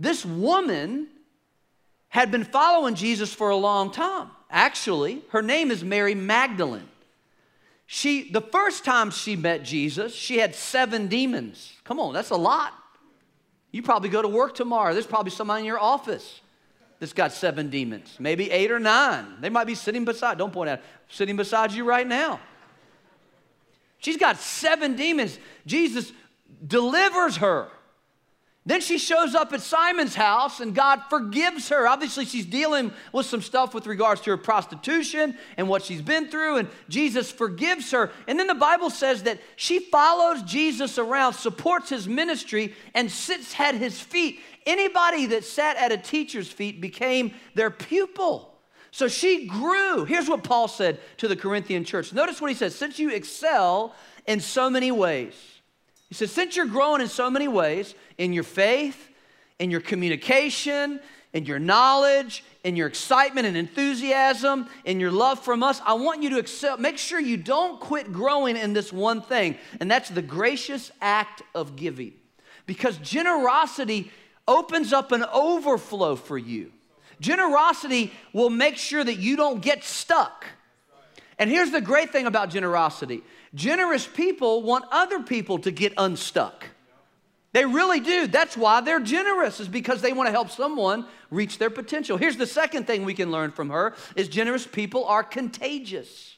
This 0.00 0.24
woman 0.24 1.08
had 2.08 2.30
been 2.30 2.44
following 2.44 2.94
Jesus 2.94 3.34
for 3.34 3.50
a 3.50 3.56
long 3.56 3.92
time. 3.92 4.30
Actually, 4.50 5.20
her 5.32 5.42
name 5.42 5.70
is 5.70 5.84
Mary 5.84 6.14
Magdalene. 6.14 6.88
She, 7.86 8.30
the 8.30 8.40
first 8.40 8.84
time 8.84 9.10
she 9.10 9.36
met 9.36 9.62
Jesus, 9.62 10.14
she 10.14 10.38
had 10.38 10.54
seven 10.54 11.06
demons. 11.06 11.72
Come 11.84 12.00
on, 12.00 12.12
that's 12.12 12.30
a 12.30 12.36
lot. 12.36 12.72
You 13.70 13.82
probably 13.82 14.08
go 14.08 14.22
to 14.22 14.28
work 14.28 14.54
tomorrow. 14.54 14.92
There's 14.92 15.06
probably 15.06 15.30
somebody 15.30 15.60
in 15.60 15.66
your 15.66 15.78
office 15.78 16.40
that's 16.98 17.12
got 17.12 17.32
seven 17.32 17.70
demons, 17.70 18.16
maybe 18.18 18.50
eight 18.50 18.70
or 18.70 18.80
nine. 18.80 19.26
They 19.40 19.50
might 19.50 19.66
be 19.66 19.74
sitting 19.74 20.04
beside, 20.04 20.38
don't 20.38 20.52
point 20.52 20.70
out, 20.70 20.80
sitting 21.08 21.36
beside 21.36 21.72
you 21.72 21.84
right 21.84 22.06
now. 22.06 22.40
She's 23.98 24.16
got 24.16 24.36
seven 24.38 24.96
demons. 24.96 25.38
Jesus 25.66 26.12
delivers 26.66 27.36
her. 27.36 27.68
Then 28.66 28.80
she 28.80 28.98
shows 28.98 29.36
up 29.36 29.52
at 29.52 29.62
Simon's 29.62 30.16
house 30.16 30.58
and 30.58 30.74
God 30.74 31.00
forgives 31.08 31.68
her. 31.68 31.86
Obviously, 31.86 32.24
she's 32.24 32.44
dealing 32.44 32.92
with 33.12 33.26
some 33.26 33.40
stuff 33.40 33.72
with 33.72 33.86
regards 33.86 34.20
to 34.22 34.30
her 34.30 34.36
prostitution 34.36 35.38
and 35.56 35.68
what 35.68 35.84
she's 35.84 36.02
been 36.02 36.28
through, 36.28 36.56
and 36.56 36.68
Jesus 36.88 37.30
forgives 37.30 37.92
her. 37.92 38.10
And 38.26 38.40
then 38.40 38.48
the 38.48 38.54
Bible 38.54 38.90
says 38.90 39.22
that 39.22 39.38
she 39.54 39.78
follows 39.78 40.42
Jesus 40.42 40.98
around, 40.98 41.34
supports 41.34 41.90
his 41.90 42.08
ministry, 42.08 42.74
and 42.92 43.08
sits 43.08 43.58
at 43.60 43.76
his 43.76 44.00
feet. 44.00 44.40
Anybody 44.66 45.26
that 45.26 45.44
sat 45.44 45.76
at 45.76 45.92
a 45.92 45.96
teacher's 45.96 46.50
feet 46.50 46.80
became 46.80 47.34
their 47.54 47.70
pupil. 47.70 48.52
So 48.90 49.06
she 49.06 49.46
grew. 49.46 50.04
Here's 50.06 50.28
what 50.28 50.42
Paul 50.42 50.66
said 50.66 50.98
to 51.18 51.28
the 51.28 51.36
Corinthian 51.36 51.84
church. 51.84 52.12
Notice 52.12 52.40
what 52.40 52.50
he 52.50 52.56
says 52.56 52.74
since 52.74 52.98
you 52.98 53.10
excel 53.10 53.94
in 54.26 54.40
so 54.40 54.68
many 54.68 54.90
ways, 54.90 55.34
he 56.08 56.14
says, 56.14 56.30
since 56.30 56.56
you're 56.56 56.66
growing 56.66 57.00
in 57.00 57.08
so 57.08 57.30
many 57.30 57.48
ways, 57.48 57.94
in 58.16 58.32
your 58.32 58.44
faith, 58.44 59.08
in 59.58 59.70
your 59.70 59.80
communication, 59.80 61.00
in 61.32 61.44
your 61.44 61.58
knowledge, 61.58 62.44
in 62.64 62.76
your 62.76 62.86
excitement 62.86 63.46
and 63.46 63.56
enthusiasm, 63.56 64.68
in 64.84 65.00
your 65.00 65.10
love 65.10 65.38
from 65.40 65.62
us, 65.62 65.80
I 65.84 65.94
want 65.94 66.22
you 66.22 66.30
to 66.30 66.38
accept, 66.38 66.80
make 66.80 66.96
sure 66.96 67.18
you 67.20 67.36
don't 67.36 67.80
quit 67.80 68.12
growing 68.12 68.56
in 68.56 68.72
this 68.72 68.92
one 68.92 69.20
thing, 69.20 69.58
and 69.80 69.90
that's 69.90 70.08
the 70.08 70.22
gracious 70.22 70.90
act 71.00 71.42
of 71.54 71.76
giving. 71.76 72.12
Because 72.66 72.96
generosity 72.98 74.10
opens 74.48 74.92
up 74.92 75.12
an 75.12 75.24
overflow 75.32 76.16
for 76.16 76.38
you. 76.38 76.72
Generosity 77.20 78.12
will 78.32 78.50
make 78.50 78.76
sure 78.76 79.02
that 79.02 79.18
you 79.18 79.36
don't 79.36 79.60
get 79.60 79.84
stuck. 79.84 80.46
And 81.38 81.50
here's 81.50 81.70
the 81.70 81.80
great 81.80 82.12
thing 82.12 82.26
about 82.26 82.50
generosity 82.50 83.22
generous 83.56 84.06
people 84.06 84.62
want 84.62 84.84
other 84.92 85.20
people 85.20 85.58
to 85.60 85.72
get 85.72 85.92
unstuck. 85.96 86.66
They 87.52 87.64
really 87.64 88.00
do. 88.00 88.26
That's 88.26 88.56
why 88.56 88.82
they're 88.82 89.00
generous, 89.00 89.60
is 89.60 89.68
because 89.68 90.02
they 90.02 90.12
want 90.12 90.26
to 90.26 90.30
help 90.30 90.50
someone 90.50 91.06
reach 91.30 91.56
their 91.56 91.70
potential. 91.70 92.18
Here's 92.18 92.36
the 92.36 92.46
second 92.46 92.86
thing 92.86 93.04
we 93.04 93.14
can 93.14 93.32
learn 93.32 93.50
from 93.50 93.70
her 93.70 93.94
is 94.14 94.28
generous 94.28 94.66
people 94.66 95.06
are 95.06 95.24
contagious. 95.24 96.36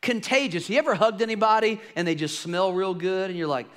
Contagious. 0.00 0.68
You 0.68 0.78
ever 0.78 0.96
hugged 0.96 1.22
anybody 1.22 1.80
and 1.94 2.08
they 2.08 2.16
just 2.16 2.40
smell 2.40 2.72
real 2.72 2.92
good 2.92 3.30
and 3.30 3.38
you're 3.38 3.46
like, 3.46 3.68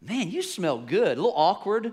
man, 0.00 0.30
you 0.30 0.42
smell 0.42 0.78
good. 0.78 1.18
A 1.18 1.20
little 1.20 1.34
awkward 1.34 1.92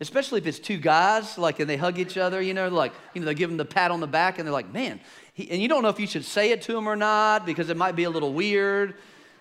especially 0.00 0.38
if 0.38 0.46
it's 0.46 0.58
two 0.58 0.78
guys, 0.78 1.38
like, 1.38 1.60
and 1.60 1.68
they 1.68 1.76
hug 1.76 1.98
each 1.98 2.16
other, 2.16 2.40
you 2.40 2.54
know, 2.54 2.68
like, 2.68 2.92
you 3.14 3.20
know, 3.20 3.26
they 3.26 3.34
give 3.34 3.50
them 3.50 3.56
the 3.56 3.64
pat 3.64 3.90
on 3.90 4.00
the 4.00 4.06
back, 4.06 4.38
and 4.38 4.46
they're 4.46 4.52
like, 4.52 4.72
man, 4.72 5.00
he, 5.34 5.50
and 5.50 5.60
you 5.60 5.68
don't 5.68 5.82
know 5.82 5.88
if 5.88 5.98
you 5.98 6.06
should 6.06 6.24
say 6.24 6.50
it 6.50 6.62
to 6.62 6.76
him 6.76 6.88
or 6.88 6.96
not 6.96 7.44
because 7.44 7.70
it 7.70 7.76
might 7.76 7.96
be 7.96 8.04
a 8.04 8.10
little 8.10 8.32
weird. 8.32 8.94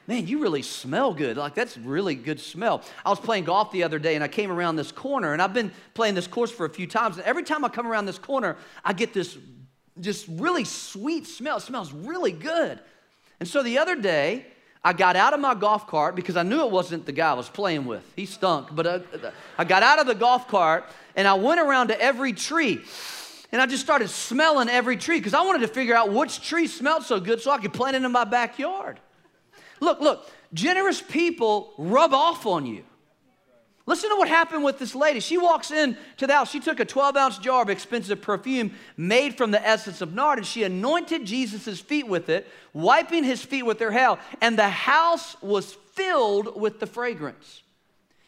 Man, 0.07 0.25
you 0.25 0.39
really 0.39 0.61
smell 0.61 1.13
good. 1.13 1.37
Like, 1.37 1.53
that's 1.53 1.77
really 1.77 2.15
good 2.15 2.39
smell. 2.39 2.81
I 3.05 3.09
was 3.09 3.19
playing 3.19 3.43
golf 3.43 3.71
the 3.71 3.83
other 3.83 3.99
day, 3.99 4.15
and 4.15 4.23
I 4.23 4.27
came 4.27 4.51
around 4.51 4.77
this 4.77 4.91
corner, 4.91 5.33
and 5.33 5.41
I've 5.41 5.53
been 5.53 5.71
playing 5.93 6.15
this 6.15 6.27
course 6.27 6.51
for 6.51 6.65
a 6.65 6.69
few 6.69 6.87
times, 6.87 7.17
and 7.17 7.25
every 7.25 7.43
time 7.43 7.65
I 7.65 7.69
come 7.69 7.85
around 7.87 8.05
this 8.05 8.19
corner, 8.19 8.57
I 8.85 8.93
get 8.93 9.13
this 9.13 9.37
just 9.99 10.27
really 10.29 10.63
sweet 10.63 11.27
smell. 11.27 11.57
It 11.57 11.61
smells 11.61 11.91
really 11.91 12.31
good. 12.31 12.79
And 13.39 13.47
so 13.47 13.61
the 13.63 13.77
other 13.77 13.95
day, 13.95 14.45
I 14.83 14.93
got 14.93 15.15
out 15.15 15.33
of 15.33 15.39
my 15.39 15.55
golf 15.55 15.87
cart 15.87 16.15
because 16.15 16.37
I 16.37 16.43
knew 16.43 16.61
it 16.65 16.71
wasn't 16.71 17.05
the 17.05 17.11
guy 17.11 17.31
I 17.31 17.33
was 17.33 17.49
playing 17.49 17.85
with. 17.85 18.03
He 18.15 18.25
stunk. 18.25 18.69
But 18.73 18.87
I, 18.87 18.91
uh, 18.91 19.31
I 19.57 19.63
got 19.63 19.83
out 19.83 19.99
of 19.99 20.07
the 20.07 20.15
golf 20.15 20.47
cart 20.47 20.85
and 21.15 21.27
I 21.27 21.33
went 21.33 21.59
around 21.59 21.87
to 21.89 21.99
every 21.99 22.33
tree. 22.33 22.79
And 23.51 23.61
I 23.61 23.65
just 23.65 23.83
started 23.83 24.09
smelling 24.09 24.69
every 24.69 24.97
tree 24.97 25.17
because 25.17 25.33
I 25.33 25.41
wanted 25.41 25.61
to 25.61 25.67
figure 25.67 25.95
out 25.95 26.11
which 26.11 26.41
tree 26.41 26.67
smelled 26.67 27.03
so 27.03 27.19
good 27.19 27.41
so 27.41 27.51
I 27.51 27.57
could 27.57 27.73
plant 27.73 27.95
it 27.95 28.03
in 28.03 28.11
my 28.11 28.25
backyard. 28.25 28.99
Look, 29.79 29.99
look, 29.99 30.29
generous 30.53 31.01
people 31.01 31.73
rub 31.77 32.13
off 32.13 32.45
on 32.45 32.65
you. 32.65 32.83
Listen 33.87 34.09
to 34.09 34.17
what 34.17 34.27
happened 34.27 34.65
with 34.65 34.79
this 34.79 34.93
lady. 34.93 35.21
She 35.21 35.37
walks 35.37 35.71
in 35.71 35.97
to 36.17 36.27
the 36.27 36.33
house. 36.33 36.51
She 36.51 36.59
took 36.59 36.81
a 36.81 36.85
12 36.85 37.15
ounce 37.15 37.37
jar 37.37 37.61
of 37.61 37.69
expensive 37.69 38.21
perfume 38.21 38.73
made 38.97 39.35
from 39.37 39.51
the 39.51 39.65
essence 39.65 40.01
of 40.01 40.13
nard 40.13 40.39
and 40.39 40.45
she 40.45 40.63
anointed 40.63 41.23
Jesus' 41.23 41.79
feet 41.79 42.05
with 42.05 42.27
it, 42.27 42.47
wiping 42.73 43.23
his 43.23 43.43
feet 43.43 43.63
with 43.63 43.79
her 43.79 43.91
hair. 43.91 44.17
And 44.41 44.59
the 44.59 44.69
house 44.69 45.41
was 45.41 45.73
filled 45.93 46.59
with 46.59 46.81
the 46.81 46.85
fragrance. 46.85 47.63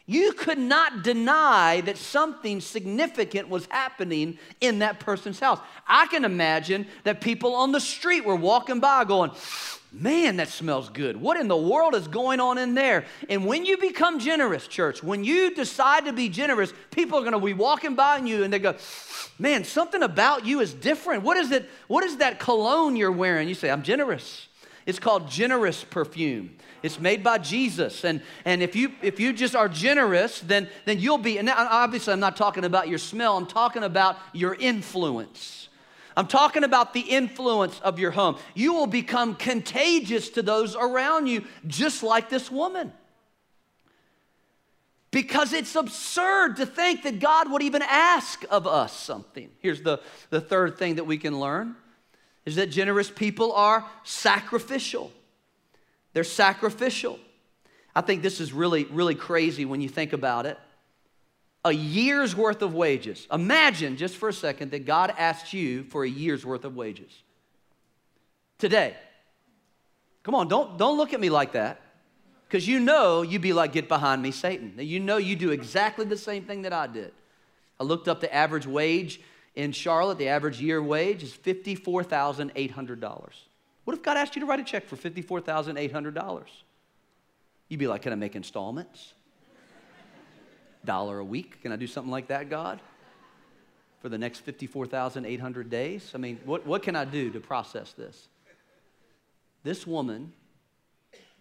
You 0.09 0.33
could 0.33 0.57
not 0.57 1.03
deny 1.03 1.81
that 1.81 1.95
something 1.95 2.61
significant 2.61 3.47
was 3.47 3.67
happening 3.67 4.39
in 4.59 4.79
that 4.79 4.99
person's 4.99 5.39
house. 5.39 5.59
I 5.85 6.07
can 6.07 6.25
imagine 6.25 6.87
that 7.03 7.21
people 7.21 7.53
on 7.53 7.71
the 7.73 7.79
street 7.79 8.25
were 8.25 8.35
walking 8.35 8.79
by 8.79 9.03
going, 9.03 9.29
Man, 9.91 10.37
that 10.37 10.47
smells 10.47 10.89
good. 10.89 11.15
What 11.15 11.39
in 11.39 11.47
the 11.47 11.55
world 11.55 11.93
is 11.93 12.07
going 12.07 12.39
on 12.39 12.57
in 12.57 12.73
there? 12.73 13.05
And 13.29 13.45
when 13.45 13.65
you 13.65 13.77
become 13.77 14.17
generous, 14.17 14.67
church, 14.67 15.03
when 15.03 15.23
you 15.23 15.53
decide 15.53 16.05
to 16.05 16.13
be 16.13 16.27
generous, 16.27 16.73
people 16.89 17.19
are 17.19 17.21
going 17.21 17.33
to 17.33 17.39
be 17.39 17.53
walking 17.53 17.93
by 17.93 18.17
you 18.17 18.43
and 18.43 18.51
they 18.51 18.57
go, 18.57 18.75
Man, 19.37 19.63
something 19.63 20.01
about 20.01 20.43
you 20.43 20.59
is 20.59 20.73
different. 20.73 21.21
What 21.21 21.37
is 21.37 21.51
it? 21.51 21.69
What 21.87 22.03
is 22.03 22.17
that 22.17 22.39
cologne 22.39 22.95
you're 22.95 23.11
wearing? 23.11 23.47
You 23.47 23.53
say, 23.53 23.69
I'm 23.69 23.83
generous. 23.83 24.47
It's 24.87 24.97
called 24.97 25.29
generous 25.29 25.83
perfume. 25.83 26.55
It's 26.81 26.99
made 26.99 27.23
by 27.23 27.37
Jesus. 27.37 28.03
And, 28.03 28.21
and 28.45 28.61
if, 28.61 28.75
you, 28.75 28.93
if 29.01 29.19
you 29.19 29.33
just 29.33 29.55
are 29.55 29.67
generous, 29.69 30.39
then, 30.39 30.69
then 30.85 30.99
you'll 30.99 31.17
be, 31.17 31.37
and 31.37 31.49
obviously 31.49 32.13
I'm 32.13 32.19
not 32.19 32.37
talking 32.37 32.65
about 32.65 32.87
your 32.87 32.97
smell, 32.97 33.37
I'm 33.37 33.47
talking 33.47 33.83
about 33.83 34.17
your 34.33 34.55
influence. 34.55 35.67
I'm 36.17 36.27
talking 36.27 36.63
about 36.63 36.93
the 36.93 37.01
influence 37.01 37.79
of 37.79 37.97
your 37.97 38.11
home. 38.11 38.37
You 38.53 38.73
will 38.73 38.87
become 38.87 39.35
contagious 39.35 40.29
to 40.31 40.41
those 40.41 40.75
around 40.75 41.27
you, 41.27 41.45
just 41.65 42.03
like 42.03 42.29
this 42.29 42.51
woman. 42.51 42.91
Because 45.11 45.53
it's 45.53 45.75
absurd 45.75 46.57
to 46.57 46.65
think 46.65 47.03
that 47.03 47.19
God 47.19 47.51
would 47.51 47.61
even 47.61 47.81
ask 47.81 48.43
of 48.49 48.67
us 48.67 48.93
something. 48.93 49.49
Here's 49.59 49.81
the, 49.81 50.01
the 50.29 50.41
third 50.41 50.77
thing 50.77 50.95
that 50.95 51.05
we 51.05 51.17
can 51.17 51.39
learn 51.39 51.75
is 52.45 52.57
that 52.57 52.67
generous 52.67 53.09
people 53.09 53.53
are 53.53 53.85
sacrificial. 54.03 55.11
They're 56.13 56.23
sacrificial. 56.23 57.19
I 57.95 58.01
think 58.01 58.21
this 58.21 58.39
is 58.39 58.53
really, 58.53 58.85
really 58.85 59.15
crazy 59.15 59.65
when 59.65 59.81
you 59.81 59.89
think 59.89 60.13
about 60.13 60.45
it 60.45 60.57
a 61.65 61.71
year's 61.71 62.35
worth 62.35 62.61
of 62.61 62.73
wages. 62.73 63.27
Imagine 63.31 63.97
just 63.97 64.15
for 64.15 64.29
a 64.29 64.33
second 64.33 64.71
that 64.71 64.85
God 64.85 65.13
asked 65.17 65.53
you 65.53 65.83
for 65.83 66.03
a 66.03 66.09
year's 66.09 66.45
worth 66.45 66.63
of 66.63 66.75
wages. 66.75 67.11
Today. 68.57 68.95
Come 70.23 70.35
on, 70.35 70.47
don't, 70.47 70.77
don't 70.77 70.97
look 70.97 71.13
at 71.13 71.19
me 71.19 71.29
like 71.29 71.53
that. 71.53 71.81
Because 72.47 72.67
you 72.67 72.79
know 72.79 73.21
you'd 73.21 73.41
be 73.41 73.53
like, 73.53 73.73
get 73.73 73.87
behind 73.87 74.21
me, 74.21 74.31
Satan. 74.31 74.73
You 74.77 74.99
know 74.99 75.17
you 75.17 75.35
do 75.35 75.51
exactly 75.51 76.05
the 76.05 76.17
same 76.17 76.45
thing 76.45 76.63
that 76.63 76.73
I 76.73 76.87
did. 76.87 77.11
I 77.79 77.83
looked 77.83 78.07
up 78.07 78.21
the 78.21 78.33
average 78.33 78.65
wage 78.65 79.21
in 79.55 79.71
Charlotte, 79.71 80.17
the 80.17 80.29
average 80.29 80.61
year 80.61 80.81
wage 80.81 81.21
is 81.23 81.33
$54,800. 81.33 83.29
What 83.89 83.97
if 83.97 84.03
God 84.03 84.17
asked 84.17 84.35
you 84.35 84.41
to 84.41 84.45
write 84.45 84.59
a 84.59 84.63
check 84.63 84.85
for 84.85 84.95
$54,800? 84.95 86.43
You'd 87.69 87.79
be 87.79 87.87
like, 87.87 88.03
can 88.03 88.13
I 88.13 88.15
make 88.17 88.35
installments? 88.35 89.13
dollar 90.85 91.17
a 91.17 91.25
week. 91.25 91.59
Can 91.63 91.71
I 91.71 91.75
do 91.75 91.87
something 91.87 92.11
like 92.11 92.27
that, 92.27 92.51
God? 92.51 92.81
For 94.03 94.09
the 94.09 94.17
next 94.19 94.41
54,800 94.41 95.71
days? 95.71 96.11
I 96.13 96.19
mean, 96.19 96.39
what, 96.45 96.67
what 96.67 96.83
can 96.83 96.95
I 96.95 97.03
do 97.03 97.31
to 97.31 97.39
process 97.39 97.93
this? 97.93 98.27
This 99.63 99.87
woman, 99.87 100.33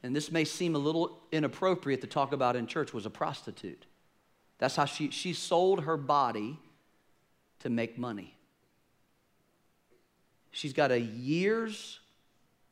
and 0.02 0.16
this 0.16 0.32
may 0.32 0.46
seem 0.46 0.74
a 0.74 0.78
little 0.78 1.20
inappropriate 1.30 2.00
to 2.00 2.06
talk 2.06 2.32
about 2.32 2.56
in 2.56 2.66
church, 2.66 2.94
was 2.94 3.04
a 3.04 3.10
prostitute. 3.10 3.84
That's 4.56 4.74
how 4.74 4.86
she, 4.86 5.10
she 5.10 5.34
sold 5.34 5.84
her 5.84 5.98
body 5.98 6.58
to 7.58 7.68
make 7.68 7.98
money. 7.98 8.38
She's 10.50 10.72
got 10.72 10.90
a 10.90 10.98
year's 10.98 12.00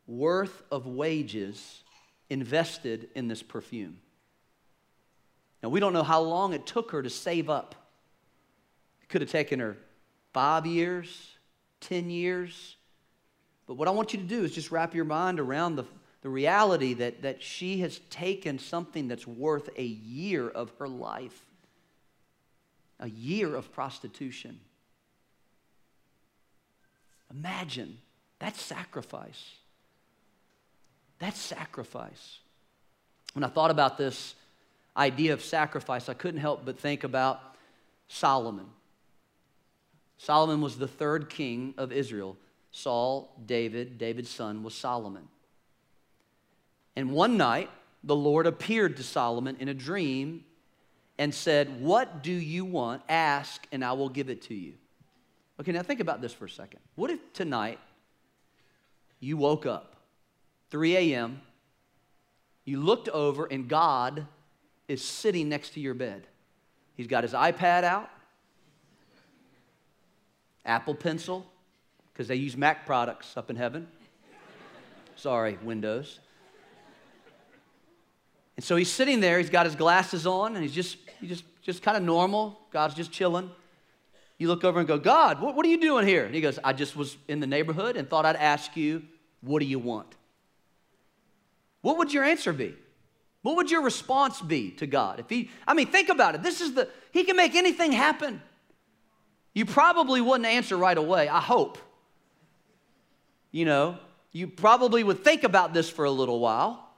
worth 0.07 0.63
of 0.71 0.87
wages 0.87 1.83
invested 2.31 3.09
in 3.15 3.29
this 3.29 3.43
perfume. 3.43 3.99
Now, 5.63 5.69
we 5.69 5.81
don't 5.81 5.93
know 5.93 6.03
how 6.03 6.21
long 6.21 6.53
it 6.53 6.67
took 6.67 6.91
her 6.93 7.03
to 7.03 7.11
save 7.11 7.51
up. 7.51 7.75
It 9.03 9.09
could 9.09 9.21
have 9.21 9.31
taken 9.31 9.61
her 9.61 9.77
five 10.33 10.67
years, 10.67 11.37
10 11.81 12.11
years. 12.11 12.77
But 13.67 13.75
what 13.75 13.89
I 13.89 13.91
want 13.91 14.13
you 14.13 14.19
to 14.21 14.25
do 14.25 14.45
is 14.45 14.55
just 14.55 14.71
wrap 14.71 14.95
your 14.95 15.05
mind 15.05 15.41
around 15.41 15.77
the, 15.77 15.85
the 16.23 16.29
reality 16.29 16.95
that, 16.95 17.23
that 17.23 17.43
she 17.43 17.81
has 17.81 18.01
taken 18.11 18.59
something 18.59 19.09
that's 19.09 19.27
worth 19.27 19.69
a 19.77 19.85
year 19.85 20.49
of 20.49 20.71
her 20.79 20.89
life, 20.89 21.47
a 23.01 23.09
year 23.09 23.55
of 23.55 23.73
prostitution. 23.73 24.61
Imagine 27.31 27.99
that 28.39 28.57
sacrifice. 28.57 29.53
That's 31.19 31.39
sacrifice. 31.39 32.39
When 33.33 33.45
I 33.45 33.49
thought 33.49 33.71
about 33.71 33.99
this 33.99 34.35
idea 34.97 35.33
of 35.33 35.43
sacrifice, 35.43 36.09
I 36.09 36.15
couldn't 36.15 36.41
help 36.41 36.65
but 36.65 36.79
think 36.79 37.05
about 37.05 37.41
Solomon. 38.09 38.67
Solomon 40.19 40.61
was 40.61 40.79
the 40.79 40.89
third 40.89 41.29
king 41.29 41.75
of 41.77 41.93
Israel. 41.93 42.37
Saul, 42.71 43.33
David, 43.45 43.99
David's 43.99 44.31
son 44.31 44.63
was 44.63 44.75
Solomon. 44.75 45.29
And 46.95 47.11
one 47.11 47.37
night, 47.37 47.71
the 48.05 48.17
Lord 48.17 48.47
appeared 48.47 48.97
to 48.97 49.03
Solomon 49.03 49.57
in 49.59 49.69
a 49.69 49.75
dream 49.75 50.45
and 51.19 51.35
said, 51.35 51.81
What 51.81 52.23
do 52.23 52.33
you 52.33 52.65
want? 52.65 53.03
Ask, 53.09 53.67
and 53.73 53.85
I 53.85 53.93
will 53.93 54.09
give 54.09 54.31
it 54.31 54.43
to 54.43 54.55
you. 54.55 54.75
Okay, 55.61 55.73
now 55.73 55.83
think 55.83 56.01
about 56.01 56.21
this 56.21 56.33
for 56.33 56.45
a 56.45 56.51
second. 56.51 56.81
What 56.95 57.11
if 57.11 57.33
tonight 57.33 57.79
you 59.21 59.37
woke 59.37 59.67
up, 59.67 59.96
3 60.71 60.97
a.m., 60.97 61.41
you 62.65 62.81
looked 62.81 63.09
over, 63.09 63.47
and 63.47 63.69
God 63.69 64.27
is 64.89 65.05
sitting 65.05 65.49
next 65.49 65.71
to 65.71 65.81
your 65.81 65.95
bed? 65.95 66.27
He's 66.97 67.07
got 67.07 67.23
his 67.23 67.33
iPad 67.33 67.85
out, 67.85 68.11
Apple 70.65 70.95
Pencil, 70.95 71.47
because 72.13 72.27
they 72.27 72.35
use 72.35 72.57
Mac 72.57 72.87
products 72.87 73.37
up 73.37 73.51
in 73.51 73.57
heaven. 73.57 73.87
Sorry, 75.15 75.59
Windows. 75.63 76.19
And 78.57 78.65
so 78.65 78.75
he's 78.77 78.91
sitting 78.91 79.21
there, 79.21 79.39
he's 79.39 79.51
got 79.51 79.67
his 79.67 79.77
glasses 79.77 80.27
on, 80.27 80.55
and 80.55 80.63
he's 80.63 80.75
just, 80.75 80.97
just, 81.23 81.45
just 81.63 81.83
kind 81.83 81.97
of 81.97 82.03
normal. 82.03 82.59
God's 82.73 82.95
just 82.95 83.13
chilling. 83.13 83.51
You 84.39 84.49
look 84.49 84.65
over 84.65 84.79
and 84.79 84.89
go, 84.89 84.99
God, 84.99 85.41
what, 85.41 85.55
what 85.55 85.65
are 85.65 85.69
you 85.69 85.81
doing 85.81 86.07
here? 86.07 86.25
And 86.25 86.35
he 86.35 86.41
goes, 86.41 86.59
I 86.65 86.73
just 86.73 86.97
was 86.97 87.17
in 87.29 87.41
the 87.41 87.47
neighborhood 87.47 87.97
and 87.97 88.09
thought 88.09 88.27
I'd 88.27 88.37
ask 88.37 88.77
you, 88.77 89.03
what 89.41 89.61
do 89.61 89.67
you 89.67 89.79
want? 89.79 90.15
What 91.87 91.99
would 91.99 92.13
your 92.13 92.25
answer 92.25 92.53
be? 92.53 92.75
What 93.43 93.55
would 93.55 93.71
your 93.71 93.81
response 93.81 94.41
be 94.41 94.73
to 94.73 94.89
God? 94.89 95.21
If 95.21 95.31
he, 95.31 95.51
I 95.69 95.73
mean, 95.73 95.87
think 95.87 96.09
about 96.09 96.35
it. 96.35 96.43
This 96.43 96.61
is 96.61 96.75
the, 96.75 96.89
he 97.13 97.23
can 97.23 97.37
make 97.37 97.55
anything 97.55 97.93
happen. 97.93 98.43
You 99.55 99.67
probably 99.67 100.21
wouldn't 100.21 100.47
answer 100.47 100.77
right 100.77 100.99
away, 100.99 101.29
I 101.29 101.39
hope. 101.41 101.79
You 103.53 103.67
know, 103.67 103.99
you 104.33 104.49
probably 104.49 105.05
would 105.05 105.23
think 105.23 105.45
about 105.45 105.75
this 105.75 105.89
for 105.89 106.05
a 106.05 106.11
little 106.11 106.41
while. 106.41 106.93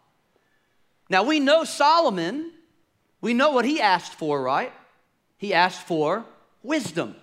Now 1.11 1.23
we 1.23 1.39
know 1.39 1.65
Solomon, 1.65 2.51
we 3.21 3.35
know 3.35 3.51
what 3.51 3.67
he 3.67 3.83
asked 3.83 4.15
for, 4.15 4.43
right? 4.43 4.73
He 5.37 5.53
asked 5.53 5.87
for 5.87 6.25
wisdom. 6.63 7.15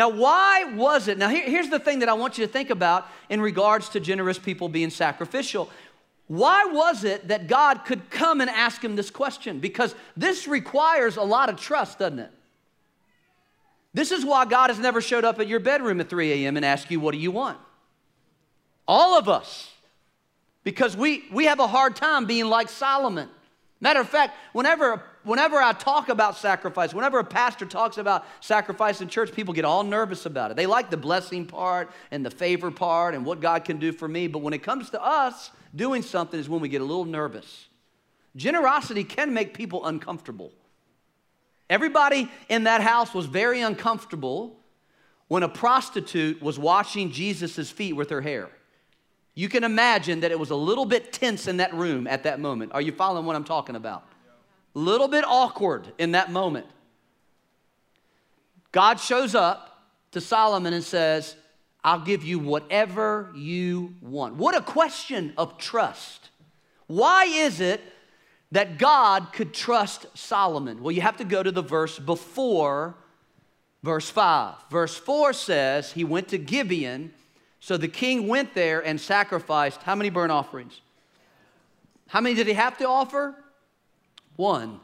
Now, 0.00 0.08
why 0.08 0.64
was 0.64 1.08
it? 1.08 1.18
Now, 1.18 1.28
here, 1.28 1.44
here's 1.44 1.68
the 1.68 1.78
thing 1.78 1.98
that 1.98 2.08
I 2.08 2.14
want 2.14 2.38
you 2.38 2.46
to 2.46 2.50
think 2.50 2.70
about 2.70 3.06
in 3.28 3.38
regards 3.38 3.90
to 3.90 4.00
generous 4.00 4.38
people 4.38 4.70
being 4.70 4.88
sacrificial. 4.88 5.68
Why 6.26 6.64
was 6.64 7.04
it 7.04 7.28
that 7.28 7.48
God 7.48 7.84
could 7.84 8.08
come 8.08 8.40
and 8.40 8.48
ask 8.48 8.82
him 8.82 8.96
this 8.96 9.10
question? 9.10 9.60
Because 9.60 9.94
this 10.16 10.48
requires 10.48 11.18
a 11.18 11.22
lot 11.22 11.50
of 11.50 11.60
trust, 11.60 11.98
doesn't 11.98 12.18
it? 12.18 12.30
This 13.92 14.10
is 14.10 14.24
why 14.24 14.46
God 14.46 14.70
has 14.70 14.78
never 14.78 15.02
showed 15.02 15.26
up 15.26 15.38
at 15.38 15.48
your 15.48 15.60
bedroom 15.60 16.00
at 16.00 16.08
3 16.08 16.32
a.m. 16.32 16.56
and 16.56 16.64
asked 16.64 16.90
you, 16.90 16.98
What 16.98 17.12
do 17.12 17.18
you 17.18 17.30
want? 17.30 17.58
All 18.88 19.18
of 19.18 19.28
us 19.28 19.70
because 20.64 20.96
we, 20.96 21.24
we 21.30 21.44
have 21.44 21.60
a 21.60 21.66
hard 21.66 21.94
time 21.94 22.24
being 22.24 22.46
like 22.46 22.70
Solomon. 22.70 23.28
Matter 23.82 24.00
of 24.00 24.08
fact, 24.08 24.34
whenever, 24.54 25.02
whenever 25.24 25.56
I 25.56 25.72
talk 25.72 26.08
about 26.08 26.36
sacrifice, 26.36 26.94
whenever 26.94 27.18
a 27.18 27.24
pastor 27.24 27.66
talks 27.66 27.98
about 27.98 28.24
sacrifice 28.40 29.00
in 29.00 29.08
church, 29.08 29.32
people 29.32 29.54
get 29.54 29.64
all 29.64 29.84
nervous 29.84 30.26
about 30.26 30.50
it. 30.50 30.56
They 30.56 30.66
like 30.66 30.90
the 30.90 30.96
blessing 30.96 31.46
part 31.46 31.90
and 32.10 32.24
the 32.24 32.30
favor 32.30 32.70
part 32.70 33.14
and 33.14 33.24
what 33.24 33.40
God 33.40 33.64
can 33.64 33.78
do 33.78 33.92
for 33.92 34.08
me. 34.08 34.26
But 34.26 34.40
when 34.40 34.54
it 34.54 34.62
comes 34.62 34.90
to 34.90 35.02
us, 35.02 35.50
doing 35.74 36.02
something 36.02 36.38
is 36.38 36.48
when 36.48 36.60
we 36.60 36.68
get 36.68 36.80
a 36.80 36.84
little 36.84 37.04
nervous. 37.04 37.66
Generosity 38.36 39.04
can 39.04 39.34
make 39.34 39.54
people 39.54 39.84
uncomfortable. 39.84 40.52
Everybody 41.68 42.30
in 42.48 42.64
that 42.64 42.80
house 42.80 43.14
was 43.14 43.26
very 43.26 43.60
uncomfortable 43.60 44.56
when 45.28 45.44
a 45.44 45.48
prostitute 45.48 46.42
was 46.42 46.58
washing 46.58 47.12
Jesus' 47.12 47.70
feet 47.70 47.92
with 47.92 48.10
her 48.10 48.20
hair. 48.20 48.48
You 49.34 49.48
can 49.48 49.62
imagine 49.62 50.20
that 50.20 50.32
it 50.32 50.38
was 50.38 50.50
a 50.50 50.56
little 50.56 50.84
bit 50.84 51.12
tense 51.12 51.46
in 51.46 51.58
that 51.58 51.72
room 51.72 52.08
at 52.08 52.24
that 52.24 52.40
moment. 52.40 52.72
Are 52.72 52.80
you 52.80 52.90
following 52.90 53.26
what 53.26 53.36
I'm 53.36 53.44
talking 53.44 53.76
about? 53.76 54.04
Little 54.74 55.08
bit 55.08 55.24
awkward 55.26 55.92
in 55.98 56.12
that 56.12 56.30
moment. 56.30 56.66
God 58.72 59.00
shows 59.00 59.34
up 59.34 59.84
to 60.12 60.20
Solomon 60.20 60.72
and 60.72 60.84
says, 60.84 61.34
I'll 61.82 62.00
give 62.00 62.22
you 62.22 62.38
whatever 62.38 63.30
you 63.34 63.94
want. 64.00 64.36
What 64.36 64.56
a 64.56 64.60
question 64.60 65.32
of 65.36 65.58
trust. 65.58 66.28
Why 66.86 67.24
is 67.24 67.60
it 67.60 67.80
that 68.52 68.78
God 68.78 69.32
could 69.32 69.54
trust 69.54 70.06
Solomon? 70.16 70.82
Well, 70.82 70.92
you 70.92 71.00
have 71.00 71.16
to 71.16 71.24
go 71.24 71.42
to 71.42 71.50
the 71.50 71.62
verse 71.62 71.98
before 71.98 72.94
verse 73.82 74.10
5. 74.10 74.54
Verse 74.70 74.96
4 74.96 75.32
says, 75.32 75.92
He 75.92 76.04
went 76.04 76.28
to 76.28 76.38
Gibeon 76.38 77.12
so 77.60 77.76
the 77.76 77.88
king 77.88 78.26
went 78.26 78.54
there 78.54 78.80
and 78.80 78.98
sacrificed 78.98 79.82
how 79.82 79.94
many 79.94 80.08
burnt 80.08 80.32
offerings? 80.32 80.80
How 82.08 82.20
many 82.20 82.34
did 82.34 82.46
he 82.46 82.54
have 82.54 82.78
to 82.78 82.88
offer? 82.88 83.34
One. 84.36 84.80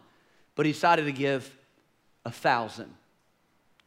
But 0.54 0.66
he 0.66 0.72
decided 0.72 1.04
to 1.04 1.12
give 1.12 1.54
a 2.24 2.30
thousand. 2.30 2.92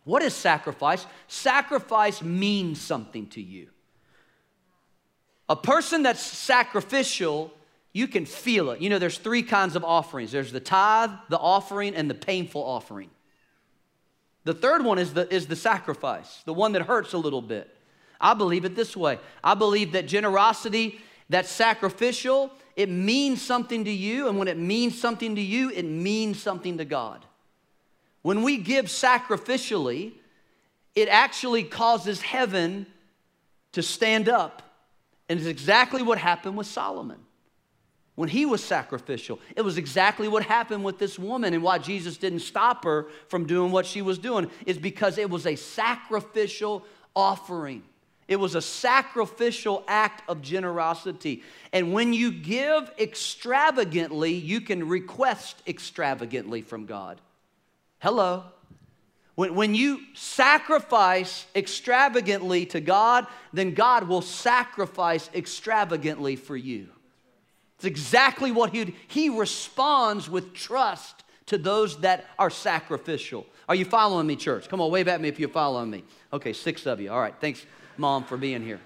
What 0.04 0.22
is 0.22 0.34
sacrifice? 0.34 1.06
Sacrifice 1.28 2.22
means 2.22 2.80
something 2.80 3.28
to 3.28 3.42
you. 3.42 3.68
A 5.50 5.56
person 5.56 6.04
that's 6.04 6.22
sacrificial, 6.22 7.52
you 7.92 8.08
can 8.08 8.26
feel 8.26 8.70
it. 8.70 8.82
You 8.82 8.90
know, 8.90 9.00
there's 9.00 9.18
three 9.18 9.44
kinds 9.44 9.76
of 9.76 9.84
offerings 9.84 10.32
there's 10.32 10.52
the 10.52 10.60
tithe, 10.60 11.12
the 11.30 11.40
offering, 11.40 11.96
and 11.96 12.10
the 12.10 12.16
painful 12.16 12.62
offering. 12.62 13.10
The 14.46 14.54
third 14.54 14.86
one 14.86 15.00
is 15.00 15.14
the, 15.14 15.32
is 15.34 15.48
the 15.48 15.56
sacrifice, 15.56 16.42
the 16.46 16.54
one 16.54 16.72
that 16.74 16.84
hurts 16.84 17.14
a 17.14 17.18
little 17.18 17.42
bit. 17.42 17.76
I 18.22 18.34
believe 18.34 18.66
it 18.66 18.76
this 18.76 18.96
way 18.96 19.20
I 19.44 19.54
believe 19.54 19.94
that 19.94 20.08
generosity 20.08 21.00
that's 21.30 21.50
sacrificial, 21.52 22.52
it 22.76 22.90
means 22.90 23.42
something 23.42 23.86
to 23.86 23.92
you. 23.92 24.28
And 24.28 24.38
when 24.38 24.48
it 24.48 24.58
means 24.58 25.00
something 25.00 25.36
to 25.36 25.42
you, 25.42 25.70
it 25.70 25.84
means 25.84 26.42
something 26.42 26.78
to 26.78 26.86
God. 26.86 27.26
When 28.22 28.44
we 28.44 28.58
give 28.58 28.86
sacrificially, 28.86 30.14
it 30.96 31.08
actually 31.10 31.64
causes 31.64 32.22
heaven 32.22 32.86
to 33.74 33.82
stand 33.82 34.28
up. 34.28 34.62
And 35.28 35.40
it's 35.40 35.48
exactly 35.48 36.02
what 36.02 36.18
happened 36.18 36.58
with 36.58 36.68
Solomon 36.68 37.20
when 38.20 38.28
he 38.28 38.46
was 38.46 38.62
sacrificial. 38.62 39.40
It 39.56 39.62
was 39.62 39.78
exactly 39.78 40.28
what 40.28 40.44
happened 40.44 40.84
with 40.84 41.00
this 41.00 41.18
woman, 41.18 41.54
and 41.54 41.64
why 41.64 41.78
Jesus 41.78 42.18
didn't 42.18 42.40
stop 42.40 42.84
her 42.84 43.08
from 43.30 43.46
doing 43.46 43.72
what 43.72 43.86
she 43.86 44.02
was 44.02 44.20
doing 44.20 44.52
is 44.66 44.78
because 44.78 45.18
it 45.18 45.30
was 45.30 45.46
a 45.46 45.56
sacrificial 45.56 46.84
offering. 47.16 47.82
It 48.30 48.40
was 48.40 48.54
a 48.54 48.62
sacrificial 48.62 49.84
act 49.88 50.22
of 50.30 50.44
generosity. 50.44 51.42
And 51.74 51.92
when 51.92 52.14
you 52.14 52.32
give 52.32 52.92
extravagantly, 53.00 54.34
you 54.34 54.62
can 54.62 54.88
request 54.88 55.64
extravagantly 55.66 56.62
from 56.62 56.86
God. 56.86 57.20
Hello. 57.98 58.44
When, 59.34 59.56
when 59.56 59.74
you 59.74 60.02
sacrifice 60.14 61.48
extravagantly 61.56 62.68
to 62.68 62.80
God, 62.80 63.26
then 63.52 63.74
God 63.74 64.08
will 64.08 64.22
sacrifice 64.22 65.28
extravagantly 65.34 66.36
for 66.36 66.56
you. 66.56 66.88
It's 67.78 67.86
exactly 67.86 68.52
what 68.52 68.76
he 68.76 68.96
He 69.08 69.30
responds 69.30 70.30
with 70.30 70.54
trust 70.54 71.24
to 71.48 71.58
those 71.58 72.02
that 72.02 72.28
are 72.38 72.52
sacrificial. 72.52 73.48
Are 73.68 73.74
you 73.74 73.86
following 73.86 74.28
me, 74.28 74.36
church? 74.36 74.70
Come 74.70 74.82
on, 74.82 74.92
wave 74.92 75.08
at 75.08 75.20
me 75.20 75.30
if 75.30 75.40
you're 75.40 75.50
following 75.50 75.90
me. 75.90 76.04
Okay, 76.32 76.54
six 76.54 76.86
of 76.86 77.02
you. 77.02 77.12
All 77.12 77.20
right, 77.20 77.34
thanks. 77.42 77.66
Mom, 78.00 78.24
for 78.24 78.38
being 78.38 78.64
here. 78.64 78.80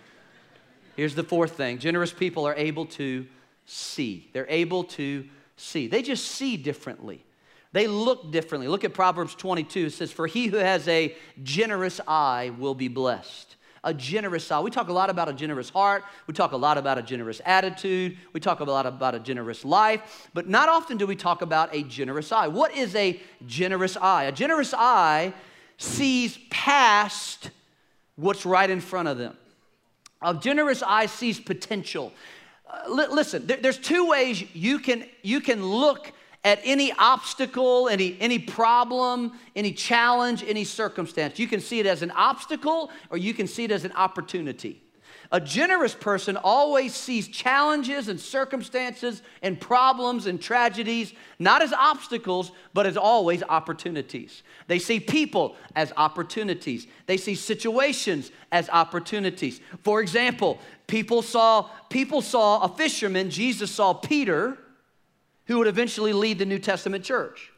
Here's 0.96 1.16
the 1.16 1.24
fourth 1.24 1.54
thing 1.54 1.78
generous 1.78 2.12
people 2.12 2.46
are 2.46 2.56
able 2.56 2.86
to 2.88 3.26
see. 3.66 4.30
They're 4.34 4.50
able 4.50 4.84
to 4.86 5.26
see. 5.56 5.88
They 5.88 6.02
just 6.02 6.26
see 6.26 6.58
differently. 6.58 7.24
They 7.72 7.88
look 7.88 8.32
differently. 8.32 8.68
Look 8.68 8.84
at 8.84 8.94
Proverbs 8.94 9.34
22. 9.36 9.88
It 9.88 9.94
says, 9.94 10.12
For 10.12 10.28
he 10.28 10.48
who 10.48 10.58
has 10.58 10.88
a 10.88 11.16
generous 11.42 12.00
eye 12.08 12.52
will 12.60 12.76
be 12.76 12.88
blessed. 12.88 13.56
A 13.84 13.94
generous 13.94 14.50
eye. 14.52 14.60
We 14.60 14.70
talk 14.70 14.90
a 14.90 14.94
lot 14.94 15.10
about 15.10 15.28
a 15.28 15.34
generous 15.34 15.70
heart. 15.70 16.04
We 16.28 16.34
talk 16.34 16.52
a 16.52 16.58
lot 16.58 16.78
about 16.78 16.98
a 17.00 17.02
generous 17.02 17.42
attitude. 17.44 18.18
We 18.32 18.40
talk 18.40 18.60
a 18.60 18.64
lot 18.64 18.86
about 18.86 19.16
a 19.16 19.20
generous 19.20 19.66
life. 19.66 20.30
But 20.34 20.48
not 20.48 20.70
often 20.70 20.98
do 20.98 21.08
we 21.08 21.16
talk 21.16 21.42
about 21.42 21.76
a 21.76 21.84
generous 21.84 22.32
eye. 22.32 22.48
What 22.48 22.76
is 22.76 22.96
a 22.96 23.20
generous 23.46 23.98
eye? 23.98 24.26
A 24.26 24.32
generous 24.32 24.74
eye 24.74 25.34
sees 25.78 26.38
past 26.50 27.50
what's 28.16 28.46
right 28.46 28.70
in 28.70 28.82
front 28.82 29.08
of 29.08 29.18
them. 29.18 29.36
A 30.22 30.34
generous 30.34 30.84
eye 30.84 31.08
sees 31.08 31.40
potential. 31.40 32.14
Uh, 32.70 32.90
li- 32.90 33.08
listen, 33.10 33.46
there, 33.48 33.58
there's 33.58 33.78
two 33.78 34.08
ways 34.08 34.44
you 34.56 34.80
can, 34.80 35.06
you 35.22 35.42
can 35.42 35.66
look 35.66 36.12
at 36.44 36.60
any 36.64 36.92
obstacle, 36.94 37.88
any, 37.88 38.18
any 38.20 38.40
problem, 38.40 39.34
any 39.56 39.72
challenge, 39.72 40.44
any 40.46 40.64
circumstance. 40.64 41.40
You 41.40 41.48
can 41.48 41.62
see 41.62 41.80
it 41.80 41.86
as 41.86 42.02
an 42.02 42.12
obstacle 42.12 42.92
or 43.10 43.18
you 43.18 43.34
can 43.34 43.48
see 43.48 43.64
it 43.64 43.72
as 43.72 43.86
an 43.86 43.94
opportunity. 43.94 44.83
A 45.34 45.42
generous 45.42 45.96
person 45.96 46.38
always 46.38 46.94
sees 46.94 47.28
challenges 47.28 48.08
and 48.08 48.20
circumstances 48.20 49.24
and 49.42 49.60
problems 49.60 50.28
and 50.28 50.40
tragedies 50.40 51.12
not 51.40 51.64
as 51.64 51.74
obstacles, 51.74 52.52
but 52.72 52.86
as 52.86 52.98
always 52.98 53.42
opportunities. 53.42 54.44
They 54.68 54.78
see 54.78 55.00
people 55.00 55.56
as 55.76 55.92
opportunities, 55.98 56.86
they 57.08 57.18
see 57.18 57.34
situations 57.34 58.32
as 58.52 58.70
opportunities. 58.70 59.60
For 59.82 60.02
example, 60.02 60.60
people 60.86 61.24
saw, 61.24 61.64
people 61.90 62.22
saw 62.22 62.62
a 62.62 62.70
fisherman, 62.70 63.32
Jesus 63.32 63.72
saw 63.72 63.94
Peter, 63.94 64.60
who 65.46 65.58
would 65.58 65.68
eventually 65.68 66.14
lead 66.14 66.38
the 66.38 66.46
New 66.46 66.60
Testament 66.60 67.04
church. 67.04 67.52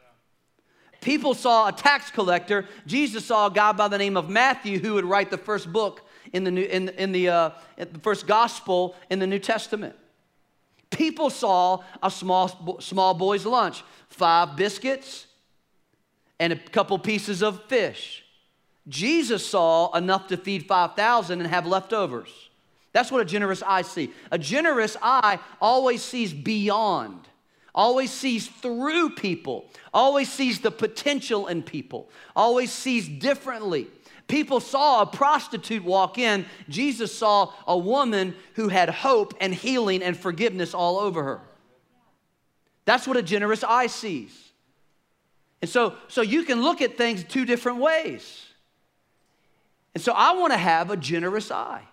People 1.02 1.34
saw 1.34 1.68
a 1.68 1.74
tax 1.74 2.10
collector. 2.10 2.68
Jesus 2.88 3.26
saw 3.26 3.48
a 3.48 3.52
guy 3.52 3.74
by 3.74 3.90
the 3.90 3.98
name 3.98 4.16
of 4.16 4.30
Matthew 4.30 4.80
who 4.80 4.94
would 4.94 5.06
write 5.06 5.30
the 5.30 5.38
first 5.38 5.72
book 5.72 6.05
in 6.36 6.43
the, 6.43 6.52
new, 6.52 6.63
in, 6.63 6.89
in 6.89 7.13
the, 7.13 7.30
uh, 7.30 7.50
in 7.78 7.88
the 7.93 8.00
first 8.00 8.28
gospel 8.28 8.95
in 9.10 9.19
the 9.19 9.28
New 9.28 9.39
Testament. 9.39 9.95
People 10.91 11.30
saw 11.30 11.82
a 12.04 12.12
small, 12.12 12.78
small 12.82 13.13
boy's 13.13 13.45
lunch 13.45 13.84
five 14.10 14.58
biscuits 14.58 15.28
and 16.39 16.52
a 16.52 16.58
couple 16.58 17.00
pieces 17.00 17.41
of 17.41 17.63
fish. 17.65 18.24
Jesus 18.88 19.48
saw 19.48 19.95
enough 19.95 20.28
to 20.28 20.38
feed 20.38 20.65
5,000 20.67 21.39
and 21.39 21.50
have 21.50 21.65
leftovers. 21.65 22.30
That's 22.91 23.12
what 23.12 23.21
a 23.21 23.26
generous 23.26 23.63
eye 23.63 23.82
sees. 23.82 24.10
A 24.30 24.38
generous 24.38 24.95
eye 25.02 25.39
always 25.62 26.04
sees 26.04 26.34
beyond, 26.34 27.28
always 27.74 28.12
sees 28.12 28.48
through 28.48 29.12
people, 29.12 29.69
always 29.93 30.30
sees 30.30 30.60
the 30.60 30.71
potential 30.71 31.48
in 31.48 31.63
people, 31.63 32.10
always 32.36 32.71
sees 32.71 33.08
differently. 33.08 33.88
People 34.28 34.60
saw 34.60 35.02
a 35.04 35.06
prostitute 35.06 35.84
walk 35.84 36.18
in. 36.18 36.46
Jesus 36.68 37.16
saw 37.16 37.54
a 37.68 37.78
woman 37.78 38.36
who 38.56 38.70
had 38.70 38.90
hope 38.90 39.36
and 39.40 39.54
healing 39.54 40.02
and 40.02 40.18
forgiveness 40.18 40.74
all 40.74 40.98
over 41.00 41.24
her. 41.24 41.42
That's 42.86 43.08
what 43.08 43.18
a 43.18 43.22
generous 43.22 43.64
eye 43.64 43.88
sees. 43.88 44.52
And 45.62 45.70
so, 45.70 45.96
so 46.08 46.22
you 46.22 46.44
can 46.44 46.62
look 46.62 46.82
at 46.82 46.98
things 46.98 47.24
two 47.24 47.46
different 47.46 47.80
ways. 47.80 48.46
And 49.94 50.04
so 50.04 50.12
I 50.12 50.34
want 50.34 50.54
to 50.54 50.58
have 50.58 50.92
a 50.92 50.98
generous 50.98 51.52
eye. 51.52 51.84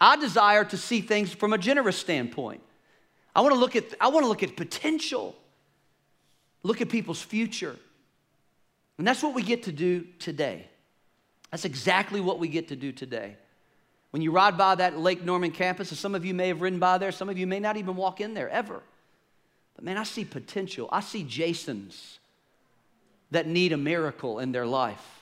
I 0.00 0.16
desire 0.16 0.64
to 0.66 0.76
see 0.76 1.00
things 1.00 1.32
from 1.32 1.52
a 1.52 1.58
generous 1.58 1.96
standpoint. 1.96 2.60
I 3.34 3.40
want 3.40 3.54
to 3.54 3.60
look 3.60 3.76
at, 3.76 3.84
I 4.00 4.08
want 4.08 4.24
to 4.24 4.28
look 4.28 4.42
at 4.42 4.56
potential, 4.56 5.34
look 6.62 6.80
at 6.80 6.88
people's 6.88 7.22
future. 7.22 7.76
And 8.98 9.06
that's 9.06 9.22
what 9.22 9.34
we 9.34 9.42
get 9.42 9.64
to 9.64 9.72
do 9.72 10.06
today. 10.18 10.68
That's 11.50 11.64
exactly 11.64 12.20
what 12.20 12.38
we 12.38 12.48
get 12.48 12.68
to 12.68 12.76
do 12.76 12.92
today. 12.92 13.36
When 14.10 14.22
you 14.22 14.30
ride 14.30 14.56
by 14.56 14.74
that 14.76 14.98
Lake 14.98 15.24
Norman 15.24 15.50
campus, 15.50 15.90
and 15.90 15.98
some 15.98 16.14
of 16.14 16.24
you 16.24 16.34
may 16.34 16.48
have 16.48 16.60
ridden 16.60 16.78
by 16.78 16.98
there, 16.98 17.12
some 17.12 17.28
of 17.28 17.38
you 17.38 17.46
may 17.46 17.60
not 17.60 17.76
even 17.76 17.96
walk 17.96 18.20
in 18.20 18.34
there 18.34 18.48
ever. 18.48 18.82
But 19.74 19.84
man, 19.84 19.96
I 19.96 20.04
see 20.04 20.24
potential. 20.24 20.88
I 20.90 21.00
see 21.00 21.22
Jasons 21.22 22.18
that 23.30 23.46
need 23.46 23.72
a 23.72 23.76
miracle 23.76 24.38
in 24.38 24.52
their 24.52 24.66
life. 24.66 25.15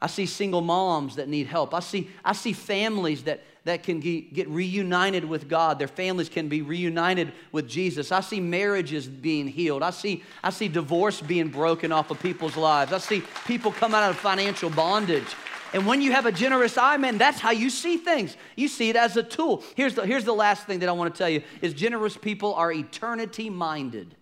I 0.00 0.06
see 0.06 0.26
single 0.26 0.60
moms 0.60 1.16
that 1.16 1.28
need 1.28 1.48
help. 1.48 1.74
I 1.74 1.80
see, 1.80 2.08
I 2.24 2.32
see 2.32 2.52
families 2.52 3.24
that, 3.24 3.42
that 3.64 3.82
can 3.82 3.98
get 3.98 4.48
reunited 4.48 5.24
with 5.24 5.48
God. 5.48 5.80
Their 5.80 5.88
families 5.88 6.28
can 6.28 6.48
be 6.48 6.62
reunited 6.62 7.32
with 7.50 7.68
Jesus. 7.68 8.12
I 8.12 8.20
see 8.20 8.38
marriages 8.38 9.08
being 9.08 9.48
healed. 9.48 9.82
I 9.82 9.90
see, 9.90 10.22
I 10.42 10.50
see 10.50 10.68
divorce 10.68 11.20
being 11.20 11.48
broken 11.48 11.90
off 11.90 12.12
of 12.12 12.20
people's 12.20 12.56
lives. 12.56 12.92
I 12.92 12.98
see 12.98 13.24
people 13.46 13.72
come 13.72 13.92
out 13.92 14.08
of 14.08 14.16
financial 14.16 14.70
bondage. 14.70 15.34
And 15.72 15.84
when 15.84 16.00
you 16.00 16.12
have 16.12 16.26
a 16.26 16.32
generous 16.32 16.78
eye, 16.78 16.96
man, 16.96 17.18
that's 17.18 17.40
how 17.40 17.50
you 17.50 17.68
see 17.68 17.96
things. 17.96 18.36
You 18.56 18.68
see 18.68 18.90
it 18.90 18.96
as 18.96 19.16
a 19.16 19.22
tool. 19.22 19.64
Here's 19.74 19.94
the, 19.94 20.06
here's 20.06 20.24
the 20.24 20.32
last 20.32 20.64
thing 20.66 20.78
that 20.78 20.88
I 20.88 20.92
want 20.92 21.12
to 21.12 21.18
tell 21.18 21.28
you 21.28 21.42
is 21.60 21.74
generous 21.74 22.16
people 22.16 22.54
are 22.54 22.70
eternity 22.70 23.50
minded. 23.50 24.14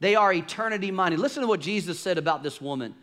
They 0.00 0.16
are 0.16 0.32
eternity 0.32 0.90
minded. 0.90 1.20
Listen 1.20 1.42
to 1.42 1.46
what 1.46 1.60
Jesus 1.60 2.00
said 2.00 2.16
about 2.18 2.42
this 2.42 2.60
woman. 2.60 2.94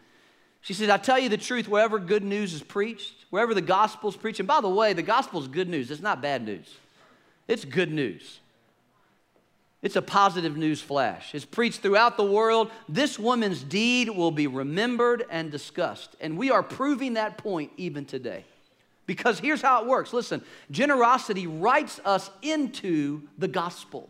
She 0.61 0.73
said, 0.73 0.89
I 0.89 0.97
tell 0.97 1.17
you 1.17 1.27
the 1.27 1.37
truth, 1.37 1.67
wherever 1.67 1.97
good 1.97 2.23
news 2.23 2.53
is 2.53 2.61
preached, 2.61 3.25
wherever 3.31 3.53
the 3.53 3.61
gospel's 3.61 4.15
preached, 4.15 4.39
and 4.39 4.47
by 4.47 4.61
the 4.61 4.69
way, 4.69 4.93
the 4.93 5.01
gospel's 5.01 5.47
good 5.47 5.67
news. 5.67 5.89
It's 5.89 6.01
not 6.01 6.21
bad 6.21 6.45
news. 6.45 6.75
It's 7.47 7.65
good 7.65 7.91
news. 7.91 8.39
It's 9.81 9.95
a 9.95 10.01
positive 10.01 10.55
news 10.55 10.79
flash. 10.79 11.33
It's 11.33 11.45
preached 11.45 11.81
throughout 11.81 12.15
the 12.15 12.23
world. 12.23 12.69
This 12.87 13.17
woman's 13.17 13.63
deed 13.63 14.09
will 14.11 14.29
be 14.29 14.45
remembered 14.45 15.25
and 15.31 15.51
discussed. 15.51 16.15
And 16.21 16.37
we 16.37 16.51
are 16.51 16.61
proving 16.61 17.15
that 17.15 17.39
point 17.39 17.71
even 17.77 18.05
today. 18.05 18.45
Because 19.07 19.39
here's 19.39 19.63
how 19.63 19.81
it 19.81 19.87
works 19.87 20.13
listen, 20.13 20.43
generosity 20.69 21.47
writes 21.47 21.99
us 22.05 22.29
into 22.43 23.23
the 23.39 23.47
gospel, 23.47 24.09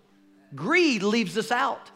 greed 0.54 1.02
leaves 1.02 1.38
us 1.38 1.52
out 1.52 1.90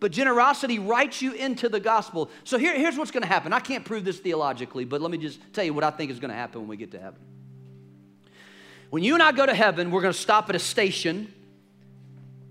but 0.00 0.12
generosity 0.12 0.78
writes 0.78 1.22
you 1.22 1.32
into 1.32 1.68
the 1.68 1.80
gospel. 1.80 2.30
So 2.44 2.58
here, 2.58 2.76
here's 2.76 2.96
what's 2.96 3.10
going 3.10 3.22
to 3.22 3.28
happen. 3.28 3.52
I 3.52 3.60
can't 3.60 3.84
prove 3.84 4.04
this 4.04 4.18
theologically, 4.18 4.84
but 4.84 5.00
let 5.00 5.10
me 5.10 5.18
just 5.18 5.40
tell 5.52 5.64
you 5.64 5.72
what 5.72 5.84
I 5.84 5.90
think 5.90 6.10
is 6.10 6.20
going 6.20 6.30
to 6.30 6.36
happen 6.36 6.60
when 6.60 6.68
we 6.68 6.76
get 6.76 6.90
to 6.92 6.98
heaven. 6.98 7.20
When 8.90 9.02
you 9.02 9.14
and 9.14 9.22
I 9.22 9.32
go 9.32 9.46
to 9.46 9.54
heaven, 9.54 9.90
we're 9.90 10.02
going 10.02 10.12
to 10.12 10.18
stop 10.18 10.48
at 10.50 10.56
a 10.56 10.60
station. 10.60 11.32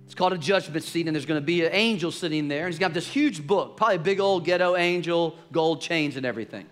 It's 0.05 0.15
called 0.15 0.33
a 0.33 0.37
judgment 0.37 0.83
seat, 0.83 1.07
and 1.07 1.15
there's 1.15 1.25
going 1.25 1.39
to 1.39 1.45
be 1.45 1.65
an 1.65 1.73
angel 1.73 2.11
sitting 2.11 2.47
there, 2.47 2.65
and 2.65 2.73
he's 2.73 2.79
got 2.79 2.93
this 2.93 3.07
huge 3.07 3.45
book, 3.45 3.77
probably 3.77 3.95
a 3.95 3.99
big 3.99 4.19
old 4.19 4.45
ghetto 4.45 4.75
angel, 4.75 5.37
gold 5.51 5.81
chains 5.81 6.17
and 6.17 6.25
everything. 6.25 6.65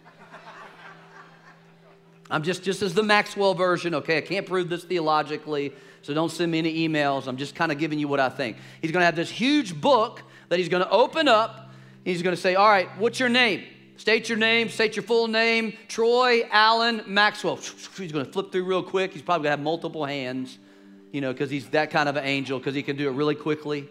I'm 2.30 2.44
just 2.44 2.64
just 2.64 2.82
as 2.82 2.94
the 2.94 3.04
Maxwell 3.04 3.54
version, 3.54 3.94
okay? 3.96 4.18
I 4.18 4.22
can't 4.22 4.48
prove 4.48 4.70
this 4.70 4.86
theologically, 4.86 5.74
so 6.02 6.14
don't 6.14 6.32
send 6.32 6.52
me 6.52 6.60
any 6.60 6.88
emails. 6.88 7.28
I'm 7.28 7.38
just 7.38 7.56
kind 7.56 7.72
of 7.72 7.78
giving 7.78 8.00
you 8.00 8.08
what 8.08 8.22
I 8.22 8.30
think. 8.30 8.58
He's 8.82 8.92
going 8.92 9.02
to 9.02 9.06
have 9.06 9.18
this 9.18 9.30
huge 9.30 9.80
book 9.80 10.24
that 10.52 10.60
he's 10.60 10.68
going 10.68 10.84
to 10.84 10.90
open 10.90 11.30
up. 11.30 11.72
He's 12.04 12.22
going 12.22 12.36
to 12.36 12.42
say, 12.42 12.56
All 12.56 12.70
right, 12.70 12.90
what's 12.98 13.22
your 13.22 13.30
name? 13.30 13.64
State 13.96 14.28
your 14.28 14.38
name, 14.38 14.68
state 14.68 14.98
your 14.98 15.04
full 15.04 15.28
name 15.28 15.78
Troy 15.88 16.42
Allen 16.52 17.04
Maxwell. 17.08 17.56
He's 17.98 18.12
going 18.12 18.26
to 18.26 18.32
flip 18.32 18.52
through 18.52 18.66
real 18.66 18.84
quick. 18.84 19.14
He's 19.14 19.22
probably 19.22 19.44
going 19.44 19.54
to 19.54 19.58
have 19.58 19.64
multiple 19.64 20.04
hands, 20.04 20.58
you 21.14 21.22
know, 21.22 21.32
because 21.32 21.50
he's 21.50 21.70
that 21.70 21.90
kind 21.90 22.10
of 22.10 22.18
an 22.18 22.26
angel, 22.26 22.60
because 22.60 22.76
he 22.76 22.84
can 22.84 22.98
do 22.98 23.08
it 23.08 23.14
really 23.14 23.36
quickly. 23.36 23.88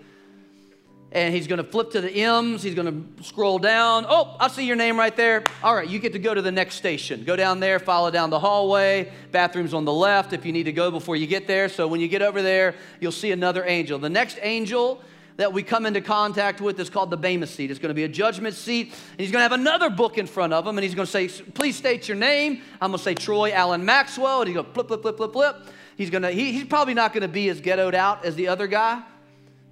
And 1.13 1.35
he's 1.35 1.47
going 1.47 1.65
to 1.65 1.65
flip 1.65 1.93
to 1.93 2.03
the 2.03 2.11
M's. 2.11 2.63
He's 2.63 2.75
going 2.75 3.17
to 3.17 3.25
scroll 3.25 3.59
down. 3.59 4.05
Oh, 4.07 4.37
I 4.39 4.49
see 4.49 4.67
your 4.67 4.77
name 4.77 4.99
right 4.99 5.17
there. 5.17 5.45
All 5.63 5.75
right, 5.75 5.89
you 5.89 5.99
get 5.99 6.13
to 6.13 6.19
go 6.19 6.35
to 6.35 6.43
the 6.43 6.53
next 6.53 6.75
station. 6.75 7.25
Go 7.25 7.37
down 7.37 7.61
there, 7.61 7.79
follow 7.79 8.11
down 8.11 8.29
the 8.29 8.39
hallway. 8.39 9.11
Bathroom's 9.33 9.73
on 9.73 9.87
the 9.87 9.95
left 9.95 10.35
if 10.35 10.45
you 10.45 10.53
need 10.53 10.65
to 10.65 10.73
go 10.73 10.91
before 10.91 11.17
you 11.17 11.27
get 11.27 11.47
there. 11.47 11.71
So 11.71 11.89
when 11.89 12.03
you 12.03 12.09
get 12.09 12.21
over 12.21 12.43
there, 12.43 12.75
you'll 13.01 13.13
see 13.13 13.33
another 13.33 13.65
angel. 13.65 13.99
The 13.99 14.11
next 14.11 14.39
angel 14.43 15.03
that 15.37 15.53
we 15.53 15.63
come 15.63 15.87
into 15.87 16.01
contact 16.01 16.61
with 16.61 16.79
is 16.79 16.91
called 16.91 17.11
the 17.11 17.17
Bema 17.17 17.47
seat. 17.47 17.71
It's 17.71 17.81
going 17.81 17.91
to 17.91 17.95
be 17.95 18.05
a 18.05 18.09
judgment 18.09 18.55
seat. 18.55 18.89
And 18.89 19.21
he's 19.21 19.31
going 19.31 19.41
to 19.41 19.43
have 19.43 19.53
another 19.53 19.91
book 19.91 20.19
in 20.19 20.27
front 20.27 20.53
of 20.53 20.67
him, 20.67 20.77
and 20.77 20.85
he's 20.85 20.95
going 20.95 21.07
to 21.07 21.11
say, 21.11 21.29
Please 21.29 21.77
state 21.77 22.09
your 22.09 22.17
name. 22.17 22.63
I'm 22.81 22.91
going 22.91 22.99
to 22.99 23.05
say 23.05 23.15
Troy 23.15 23.53
Allen 23.53 23.85
Maxwell. 23.85 24.41
And 24.41 24.49
he's 24.49 24.55
going 24.55 24.67
to 24.67 24.73
flip, 24.73 24.89
flip, 24.89 25.03
flip, 25.03 25.17
flip, 25.17 25.33
flip. 25.33 25.57
He's, 25.97 26.11
going 26.11 26.23
to, 26.23 26.31
he, 26.31 26.53
he's 26.53 26.65
probably 26.65 26.95
not 26.95 27.13
going 27.13 27.23
to 27.23 27.29
be 27.29 27.49
as 27.49 27.61
ghettoed 27.61 27.95
out 27.95 28.25
as 28.25 28.35
the 28.35 28.49
other 28.49 28.67
guy 28.67 29.03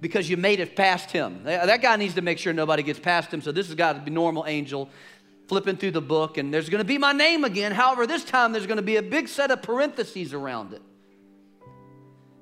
because 0.01 0.29
you 0.29 0.37
made 0.37 0.59
it 0.59 0.75
past 0.75 1.11
him. 1.11 1.43
That 1.43 1.81
guy 1.81 1.95
needs 1.95 2.15
to 2.15 2.21
make 2.21 2.37
sure 2.37 2.53
nobody 2.53 2.83
gets 2.83 2.99
past 2.99 3.33
him. 3.33 3.41
So 3.41 3.51
this 3.51 3.67
has 3.67 3.75
got 3.75 3.93
to 3.93 3.99
be 3.99 4.11
normal 4.11 4.45
angel 4.47 4.89
flipping 5.47 5.77
through 5.77 5.91
the 5.91 6.01
book, 6.01 6.37
and 6.37 6.53
there's 6.53 6.69
going 6.69 6.79
to 6.79 6.85
be 6.85 6.99
my 6.99 7.11
name 7.11 7.43
again. 7.43 7.71
However, 7.71 8.05
this 8.05 8.23
time 8.23 8.51
there's 8.51 8.67
going 8.67 8.77
to 8.77 8.83
be 8.83 8.97
a 8.97 9.01
big 9.01 9.27
set 9.27 9.49
of 9.49 9.63
parentheses 9.63 10.31
around 10.33 10.73
it. 10.73 10.81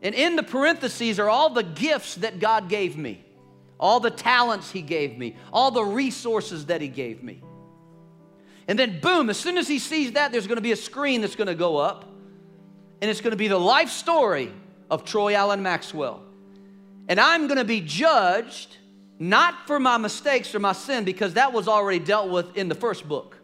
And 0.01 0.13
in 0.13 0.35
the 0.35 0.43
parentheses 0.43 1.19
are 1.19 1.29
all 1.29 1.49
the 1.49 1.63
gifts 1.63 2.15
that 2.15 2.39
God 2.39 2.69
gave 2.69 2.97
me, 2.97 3.23
all 3.79 3.99
the 3.99 4.11
talents 4.11 4.71
He 4.71 4.81
gave 4.81 5.17
me, 5.17 5.35
all 5.51 5.71
the 5.71 5.83
resources 5.83 6.67
that 6.67 6.81
He 6.81 6.87
gave 6.87 7.23
me. 7.23 7.41
And 8.67 8.77
then, 8.77 8.99
boom, 8.99 9.29
as 9.29 9.37
soon 9.37 9.57
as 9.57 9.67
He 9.67 9.79
sees 9.79 10.11
that, 10.11 10.31
there's 10.31 10.45
going 10.45 10.57
to 10.57 10.61
be 10.61 10.71
a 10.71 10.77
screen 10.77 11.21
that's 11.21 11.35
going 11.35 11.47
to 11.47 11.55
go 11.55 11.77
up, 11.77 12.05
and 13.01 13.09
it's 13.09 13.21
going 13.21 13.31
to 13.31 13.37
be 13.37 13.47
the 13.47 13.59
life 13.59 13.89
story 13.89 14.51
of 14.91 15.03
Troy 15.03 15.33
Allen 15.33 15.63
Maxwell. 15.63 16.21
And 17.07 17.19
I'm 17.19 17.47
going 17.47 17.57
to 17.57 17.65
be 17.65 17.81
judged 17.81 18.75
not 19.19 19.65
for 19.65 19.79
my 19.79 19.97
mistakes 19.97 20.53
or 20.53 20.59
my 20.59 20.73
sin, 20.73 21.05
because 21.05 21.33
that 21.33 21.53
was 21.53 21.67
already 21.67 21.99
dealt 21.99 22.29
with 22.29 22.55
in 22.55 22.69
the 22.69 22.75
first 22.75 23.07
book. 23.07 23.35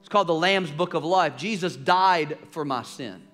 It's 0.00 0.08
called 0.08 0.26
the 0.26 0.34
Lamb's 0.34 0.70
Book 0.70 0.94
of 0.94 1.04
Life. 1.04 1.36
Jesus 1.36 1.76
died 1.76 2.38
for 2.50 2.64
my 2.64 2.82
sin. 2.82 3.27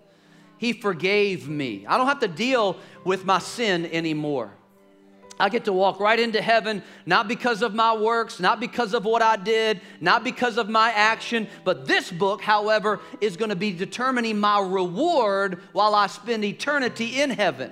He 0.65 0.73
forgave 0.73 1.47
me. 1.47 1.85
I 1.87 1.99
don't 1.99 2.07
have 2.07 2.21
to 2.21 2.27
deal 2.27 2.79
with 3.05 3.27
my 3.27 3.39
sin 3.39 3.85
anymore. 3.85 4.51
I 5.39 5.51
get 5.51 5.67
to 5.67 5.75
walk 5.75 6.01
right 6.01 6.19
into 6.19 6.41
heaven, 6.41 6.83
not 7.05 7.29
because 7.29 7.61
of 7.61 7.75
my 7.75 7.95
works, 7.95 8.41
not 8.41 8.61
because 8.61 8.95
of 8.95 9.05
what 9.05 9.21
I 9.21 9.37
did, 9.37 9.83
not 10.01 10.25
because 10.25 10.57
of 10.57 10.71
my 10.71 10.91
action, 10.91 11.49
but 11.65 11.87
this 11.87 12.11
book, 12.11 12.41
however, 12.41 13.01
is 13.21 13.37
going 13.37 13.51
to 13.51 13.57
be 13.57 13.73
determining 13.73 14.41
my 14.41 14.59
reward 14.59 15.61
while 15.75 15.95
I 15.95 16.07
spend 16.07 16.47
eternity 16.47 17.21
in 17.21 17.29
heaven. 17.29 17.71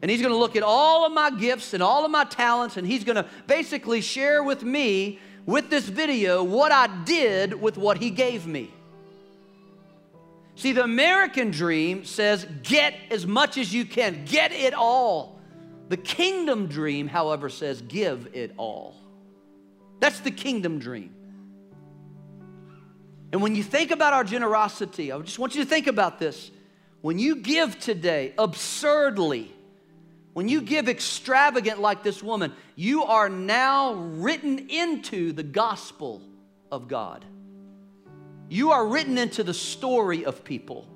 And 0.00 0.10
he's 0.10 0.22
going 0.22 0.32
to 0.32 0.38
look 0.38 0.56
at 0.56 0.62
all 0.62 1.04
of 1.04 1.12
my 1.12 1.32
gifts 1.32 1.74
and 1.74 1.82
all 1.82 2.02
of 2.02 2.10
my 2.10 2.24
talents, 2.24 2.78
and 2.78 2.86
he's 2.86 3.04
going 3.04 3.16
to 3.16 3.26
basically 3.46 4.00
share 4.00 4.42
with 4.42 4.62
me, 4.62 5.18
with 5.44 5.68
this 5.68 5.84
video, 5.86 6.42
what 6.42 6.72
I 6.72 6.86
did 7.04 7.60
with 7.60 7.76
what 7.76 7.98
he 7.98 8.08
gave 8.08 8.46
me. 8.46 8.72
See, 10.54 10.72
the 10.72 10.84
American 10.84 11.50
dream 11.50 12.04
says 12.04 12.46
get 12.62 12.94
as 13.10 13.26
much 13.26 13.56
as 13.56 13.72
you 13.72 13.84
can, 13.84 14.24
get 14.24 14.52
it 14.52 14.74
all. 14.74 15.40
The 15.88 15.96
kingdom 15.96 16.66
dream, 16.68 17.08
however, 17.08 17.48
says 17.48 17.82
give 17.82 18.28
it 18.34 18.54
all. 18.56 18.96
That's 20.00 20.20
the 20.20 20.30
kingdom 20.30 20.78
dream. 20.78 21.14
And 23.32 23.40
when 23.40 23.54
you 23.54 23.62
think 23.62 23.90
about 23.90 24.12
our 24.12 24.24
generosity, 24.24 25.10
I 25.10 25.18
just 25.20 25.38
want 25.38 25.54
you 25.54 25.64
to 25.64 25.68
think 25.68 25.86
about 25.86 26.18
this. 26.18 26.50
When 27.00 27.18
you 27.18 27.36
give 27.36 27.78
today 27.78 28.34
absurdly, 28.36 29.50
when 30.34 30.48
you 30.48 30.60
give 30.60 30.88
extravagant 30.88 31.80
like 31.80 32.02
this 32.02 32.22
woman, 32.22 32.52
you 32.76 33.04
are 33.04 33.28
now 33.28 33.94
written 33.94 34.70
into 34.70 35.32
the 35.32 35.42
gospel 35.42 36.22
of 36.70 36.88
God. 36.88 37.24
You 38.48 38.72
are 38.72 38.86
written 38.86 39.18
into 39.18 39.42
the 39.42 39.54
story 39.54 40.24
of 40.24 40.44
people 40.44 40.86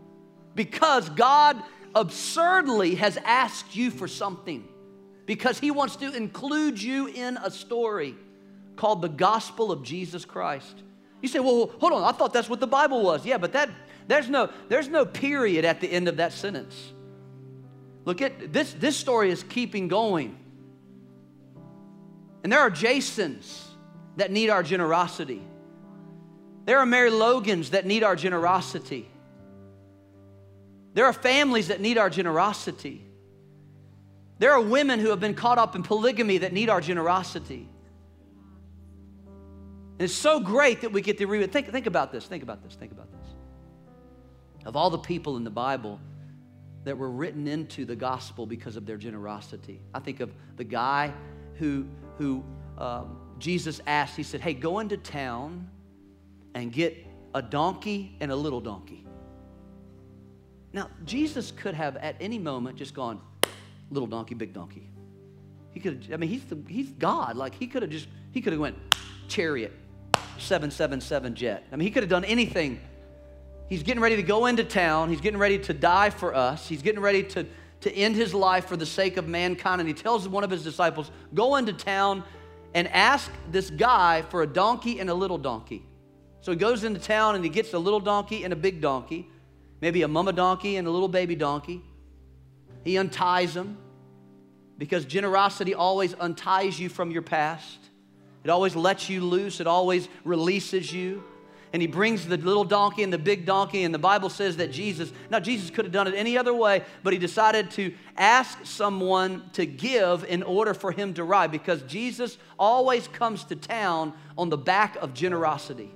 because 0.55 1.09
God 1.11 1.63
absurdly 1.95 2.97
has 2.97 3.17
asked 3.19 3.75
you 3.75 3.91
for 3.91 4.07
something, 4.07 4.69
because 5.25 5.59
He 5.59 5.71
wants 5.71 5.97
to 5.97 6.13
include 6.13 6.81
you 6.81 7.07
in 7.07 7.39
a 7.39 7.51
story 7.51 8.15
called 8.77 9.03
the 9.03 9.09
gospel 9.09 9.73
of 9.73 9.83
Jesus 9.83 10.25
Christ. 10.25 10.83
You 11.23 11.29
say, 11.29 11.39
well, 11.39 11.73
hold 11.79 11.93
on, 11.93 12.05
I 12.05 12.13
thought 12.13 12.33
that's 12.33 12.49
what 12.49 12.61
the 12.61 12.67
Bible 12.67 13.03
was. 13.03 13.25
Yeah, 13.25 13.39
but 13.39 13.53
that 13.55 13.71
there's 14.07 14.29
no 14.29 14.51
there's 14.69 14.89
no 14.89 15.05
period 15.05 15.65
at 15.65 15.81
the 15.81 15.91
end 15.91 16.09
of 16.09 16.19
that 16.19 16.33
sentence. 16.33 16.93
Look 18.05 18.23
at 18.23 18.53
this 18.53 18.73
this 18.75 18.97
story 18.97 19.31
is 19.31 19.43
keeping 19.43 19.89
going. 19.89 20.37
And 22.43 22.53
there 22.53 22.61
are 22.61 22.71
Jasons 22.71 23.65
that 24.17 24.31
need 24.31 24.51
our 24.51 24.63
generosity. 24.63 25.43
There 26.67 26.81
are 26.81 26.87
Mary 26.87 27.11
Logans 27.11 27.71
that 27.71 27.87
need 27.87 28.03
our 28.03 28.17
generosity. 28.17 29.09
There 30.95 31.07
are 31.07 31.13
families 31.13 31.69
that 31.69 31.81
need 31.81 31.97
our 31.97 32.11
generosity. 32.11 33.07
There 34.41 34.53
are 34.53 34.61
women 34.61 34.99
who 34.99 35.11
have 35.11 35.21
been 35.21 35.35
caught 35.35 35.59
up 35.59 35.77
in 35.77 35.85
polygamy 35.85 36.39
that 36.39 36.53
need 36.53 36.69
our 36.69 36.81
generosity. 36.81 37.69
And 39.99 40.03
it's 40.03 40.13
so 40.13 40.41
great 40.41 40.81
that 40.81 40.91
we 40.91 41.03
get 41.03 41.19
to 41.19 41.27
read. 41.27 41.53
Think, 41.53 41.71
think 41.71 41.87
about 41.87 42.11
this. 42.11 42.27
Think 42.27 42.43
about 42.43 42.65
this. 42.65 42.75
Think 42.75 42.91
about 42.91 43.13
this. 43.13 43.31
Of 44.67 44.75
all 44.75 44.91
the 44.91 44.99
people 44.99 45.37
in 45.37 45.45
the 45.45 45.51
Bible 45.51 46.01
that 46.83 46.99
were 46.99 47.11
written 47.11 47.47
into 47.47 47.85
the 47.85 47.97
gospel 47.97 48.45
because 48.45 48.77
of 48.77 48.87
their 48.87 48.97
generosity, 48.97 49.81
I 49.95 50.01
think 50.01 50.19
of 50.19 50.35
the 50.57 50.65
guy 50.65 51.15
who, 51.55 51.87
who 52.19 52.45
um, 52.77 53.21
Jesus 53.39 53.81
asked, 53.87 54.17
he 54.17 54.25
said, 54.25 54.41
Hey, 54.41 54.53
go 54.53 54.81
into 54.81 54.97
town 54.97 55.71
and 56.57 56.73
get 56.73 57.07
a 57.35 57.43
donkey 57.43 58.17
and 58.19 58.33
a 58.33 58.35
little 58.35 58.61
donkey. 58.61 59.05
Now, 60.73 60.89
Jesus 61.05 61.51
could 61.51 61.75
have 61.75 61.97
at 61.99 62.17
any 62.19 62.39
moment 62.39 62.79
just 62.79 62.95
gone, 62.95 63.21
little 63.91 64.07
donkey, 64.07 64.35
big 64.35 64.55
donkey. 64.55 64.89
He 65.73 65.81
could, 65.81 66.05
have, 66.05 66.15
I 66.15 66.17
mean, 66.17 66.31
he's, 66.31 66.45
the, 66.47 66.59
he's 66.67 66.89
God. 66.93 67.37
Like, 67.37 67.55
he 67.55 67.67
could 67.67 67.83
have 67.83 67.91
just, 67.91 68.09
he 68.33 68.41
could 68.41 68.55
have 68.55 68.61
went, 68.61 68.75
chariot, 69.29 69.71
777 70.39 71.35
jet. 71.35 71.67
I 71.71 71.77
mean, 71.77 71.87
he 71.87 71.91
could 71.91 72.03
have 72.03 72.09
done 72.09 72.25
anything. 72.25 72.81
He's 73.69 73.83
getting 73.83 74.01
ready 74.01 74.17
to 74.17 74.23
go 74.23 74.47
into 74.47 74.65
town. 74.65 75.11
He's 75.11 75.21
getting 75.21 75.39
ready 75.39 75.59
to 75.59 75.75
die 75.75 76.09
for 76.09 76.35
us. 76.35 76.67
He's 76.67 76.81
getting 76.81 77.03
ready 77.03 77.23
to, 77.23 77.45
to 77.83 77.93
end 77.95 78.17
his 78.17 78.33
life 78.33 78.65
for 78.65 78.79
the 78.79 78.87
sake 78.87 79.19
of 79.19 79.29
mankind. 79.29 79.83
And 79.83 79.89
he 79.89 79.95
tells 79.95 80.27
one 80.27 80.43
of 80.43 80.51
his 80.51 80.65
disciples, 80.65 81.11
Go 81.35 81.57
into 81.57 81.75
town 81.75 82.25
and 82.73 82.89
ask 82.89 83.31
this 83.51 83.69
guy 83.69 84.23
for 84.23 84.41
a 84.43 84.47
donkey 84.47 85.01
and 85.01 85.11
a 85.11 85.15
little 85.15 85.37
donkey. 85.37 85.85
So 86.41 86.53
he 86.53 86.59
goes 86.59 86.85
into 86.85 87.01
town 87.01 87.35
and 87.35 87.45
he 87.45 87.51
gets 87.51 87.73
a 87.73 87.79
little 87.79 88.01
donkey 88.01 88.45
and 88.45 88.53
a 88.53 88.57
big 88.57 88.81
donkey, 88.81 89.29
maybe 89.81 90.03
a 90.03 90.09
mama 90.09 90.33
donkey 90.33 90.77
and 90.77 90.87
a 90.87 90.91
little 90.91 91.09
baby 91.09 91.35
donkey. 91.35 91.83
He 92.85 92.99
unties 92.99 93.55
them 93.55 93.79
because 94.79 95.05
generosity 95.05 95.75
always 95.75 96.15
unties 96.15 96.79
you 96.79 96.89
from 96.89 97.11
your 97.11 97.23
past. 97.23 97.79
It 98.45 98.51
always 98.51 98.77
lets 98.77 99.11
you 99.11 99.23
loose, 99.23 99.61
it 99.61 99.67
always 99.67 100.09
releases 100.25 100.93
you. 100.93 101.25
And 101.73 101.83
he 101.83 101.89
brings 101.89 102.27
the 102.27 102.37
little 102.37 102.65
donkey 102.65 103.03
and 103.03 103.13
the 103.13 103.19
big 103.19 103.45
donkey, 103.45 103.83
and 103.83 103.93
the 103.93 103.99
Bible 103.99 104.31
says 104.31 104.59
that 104.59 104.71
Jesus, 104.71 105.13
now 105.31 105.41
Jesus 105.41 105.69
could 105.69 105.85
have 105.85 105.93
done 105.93 106.07
it 106.07 106.15
any 106.15 106.39
other 106.39 106.55
way, 106.55 106.85
but 107.03 107.13
he 107.13 107.19
decided 107.19 107.73
to 107.73 107.93
ask 108.17 108.65
someone 108.65 109.51
to 109.55 109.67
give 109.67 110.25
in 110.25 110.45
order 110.45 110.75
for 110.75 110.93
him 110.93 111.13
to 111.15 111.25
ride 111.25 111.51
because 111.51 111.83
Jesus 111.83 112.39
always 112.57 113.09
comes 113.09 113.45
to 113.45 113.57
town 113.57 114.13
on 114.39 114.49
the 114.49 114.57
back 114.57 114.97
of 114.97 115.13
generosity. 115.13 115.93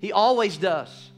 He 0.00 0.12
always 0.12 0.56
does. 0.56 1.10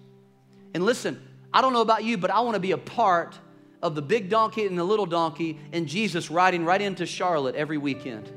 And 0.75 0.85
listen, 0.85 1.21
I 1.53 1.61
don't 1.61 1.73
know 1.73 1.83
about 1.83 2.05
you, 2.05 2.17
but 2.17 2.31
I 2.31 2.41
want 2.41 2.55
to 2.55 2.61
be 2.61 2.73
a 2.73 2.79
part 2.79 3.39
of 3.83 3.95
the 3.95 4.03
big 4.03 4.29
donkey 4.29 4.67
and 4.67 4.79
the 4.79 4.85
little 4.85 5.07
donkey 5.07 5.59
and 5.73 5.87
Jesus 5.87 6.31
riding 6.31 6.65
right 6.65 6.81
into 6.81 7.07
Charlotte 7.07 7.55
every 7.55 7.79
weekend 7.79 8.31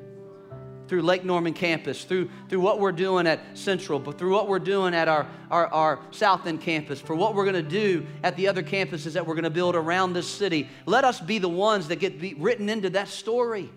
through 0.87 1.01
Lake 1.01 1.23
Norman 1.23 1.53
campus, 1.53 2.03
through, 2.03 2.29
through 2.49 2.59
what 2.59 2.79
we're 2.79 2.91
doing 2.91 3.25
at 3.25 3.39
Central, 3.57 3.99
but 3.99 4.17
through 4.17 4.33
what 4.33 4.47
we're 4.47 4.59
doing 4.59 4.93
at 4.93 5.07
our, 5.07 5.27
our, 5.49 5.67
our 5.67 5.99
South 6.11 6.45
End 6.45 6.61
campus, 6.61 6.99
for 6.99 7.15
what 7.15 7.35
we're 7.35 7.45
going 7.45 7.55
to 7.55 7.61
do 7.63 8.05
at 8.21 8.35
the 8.35 8.47
other 8.47 8.61
campuses 8.61 9.13
that 9.13 9.25
we're 9.25 9.33
going 9.33 9.43
to 9.43 9.49
build 9.49 9.75
around 9.75 10.13
this 10.13 10.27
city. 10.27 10.69
Let 10.85 11.03
us 11.03 11.19
be 11.19 11.39
the 11.39 11.49
ones 11.49 11.87
that 11.87 11.95
get 11.97 12.37
written 12.37 12.69
into 12.69 12.89
that 12.91 13.07
story. 13.07 13.69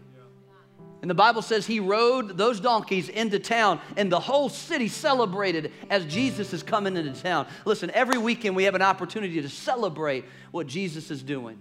And 1.07 1.11
the 1.12 1.14
Bible 1.14 1.40
says 1.40 1.64
he 1.64 1.79
rode 1.79 2.37
those 2.37 2.59
donkeys 2.59 3.09
into 3.09 3.38
town, 3.38 3.79
and 3.97 4.11
the 4.11 4.19
whole 4.19 4.49
city 4.49 4.88
celebrated 4.88 5.71
as 5.88 6.05
Jesus 6.05 6.53
is 6.53 6.64
coming 6.64 6.97
into 6.97 7.12
town. 7.23 7.47
Listen, 7.64 7.92
every 7.92 8.19
weekend 8.19 8.57
we 8.57 8.64
have 8.64 8.75
an 8.75 8.83
opportunity 8.83 9.40
to 9.40 9.49
celebrate 9.49 10.25
what 10.51 10.66
Jesus 10.66 11.12
is 11.12 11.23
doing. 11.23 11.61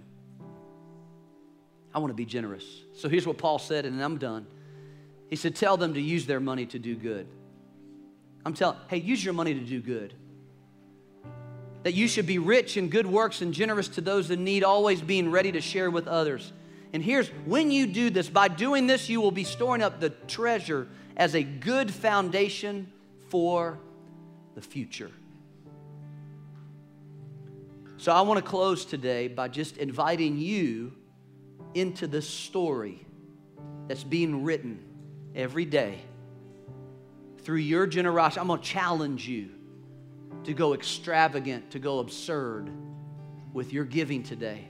I 1.94 2.00
want 2.00 2.10
to 2.10 2.16
be 2.16 2.26
generous. 2.26 2.66
So 2.96 3.08
here's 3.08 3.28
what 3.28 3.38
Paul 3.38 3.60
said, 3.60 3.86
and 3.86 4.04
I'm 4.04 4.18
done. 4.18 4.48
He 5.28 5.36
said, 5.36 5.56
Tell 5.56 5.78
them 5.78 5.94
to 5.94 6.02
use 6.02 6.26
their 6.26 6.40
money 6.40 6.66
to 6.66 6.80
do 6.80 6.96
good. 6.96 7.28
I'm 8.48 8.56
telling, 8.56 8.80
hey, 8.88 8.98
use 8.98 9.24
your 9.24 9.36
money 9.36 9.54
to 9.54 9.60
do 9.60 9.80
good. 9.80 10.16
That 11.84 11.94
you 11.94 12.08
should 12.08 12.26
be 12.26 12.40
rich 12.40 12.78
in 12.78 12.90
good 12.90 13.06
works 13.06 13.44
and 13.44 13.54
generous 13.54 13.90
to 13.90 14.02
those 14.02 14.32
in 14.32 14.44
need, 14.44 14.64
always 14.64 15.04
being 15.04 15.30
ready 15.30 15.52
to 15.52 15.62
share 15.62 15.92
with 15.92 16.08
others. 16.08 16.52
And 16.96 17.04
here's 17.04 17.28
when 17.44 17.72
you 17.72 17.88
do 17.88 18.10
this, 18.10 18.30
by 18.30 18.48
doing 18.48 18.88
this, 18.88 19.10
you 19.10 19.20
will 19.20 19.30
be 19.30 19.44
storing 19.44 19.82
up 19.82 20.00
the 20.00 20.12
treasure 20.12 20.88
as 21.18 21.36
a 21.36 21.44
good 21.44 21.94
foundation 21.94 22.90
for 23.28 23.78
the 24.56 24.62
future. 24.62 25.12
So 27.98 28.14
I 28.14 28.22
want 28.22 28.38
to 28.38 28.50
close 28.50 28.86
today 28.86 29.28
by 29.28 29.50
just 29.50 29.76
inviting 29.76 30.38
you 30.38 30.94
into 31.74 32.08
this 32.08 32.30
story 32.30 33.06
that's 33.90 34.06
being 34.06 34.46
written 34.46 34.80
every 35.36 35.66
day 35.66 36.00
through 37.40 37.58
your 37.58 37.88
generosity. 37.88 38.40
I'm 38.40 38.48
going 38.48 38.62
to 38.62 38.66
challenge 38.66 39.28
you 39.28 39.50
to 40.46 40.54
go 40.54 40.74
extravagant, 40.74 41.72
to 41.72 41.80
go 41.80 42.00
absurd 42.00 42.72
with 43.52 43.74
your 43.74 43.84
giving 43.84 44.24
today. 44.24 44.70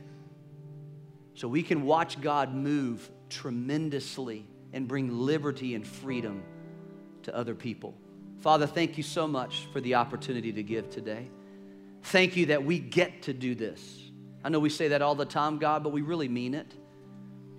So 1.36 1.48
we 1.48 1.62
can 1.63 1.84
watch 1.84 2.19
God 2.19 2.54
move 2.54 3.10
tremendously 3.30 4.45
and 4.74 4.88
bring 4.88 5.19
liberty 5.19 5.76
and 5.76 5.86
freedom 5.86 6.43
to 7.24 7.36
other 7.36 7.54
people. 7.54 7.93
Father, 8.39 8.67
thank 8.67 8.98
you 8.98 9.04
so 9.04 9.28
much 9.28 9.67
for 9.71 9.82
the 9.82 9.95
opportunity 9.95 10.52
to 10.54 10.63
give 10.63 10.89
today. 10.89 11.28
Thank 12.04 12.36
you 12.36 12.48
that 12.48 12.63
we 12.63 12.80
get 12.80 13.24
to 13.24 13.34
do 13.34 13.56
this. 13.56 14.00
I 14.43 14.50
know 14.50 14.60
we 14.60 14.69
say 14.69 14.89
that 14.89 15.02
all 15.02 15.15
the 15.15 15.26
time, 15.26 15.58
God, 15.58 15.84
but 15.84 15.91
we 15.91 16.02
really 16.02 16.28
mean 16.28 16.54
it 16.54 16.71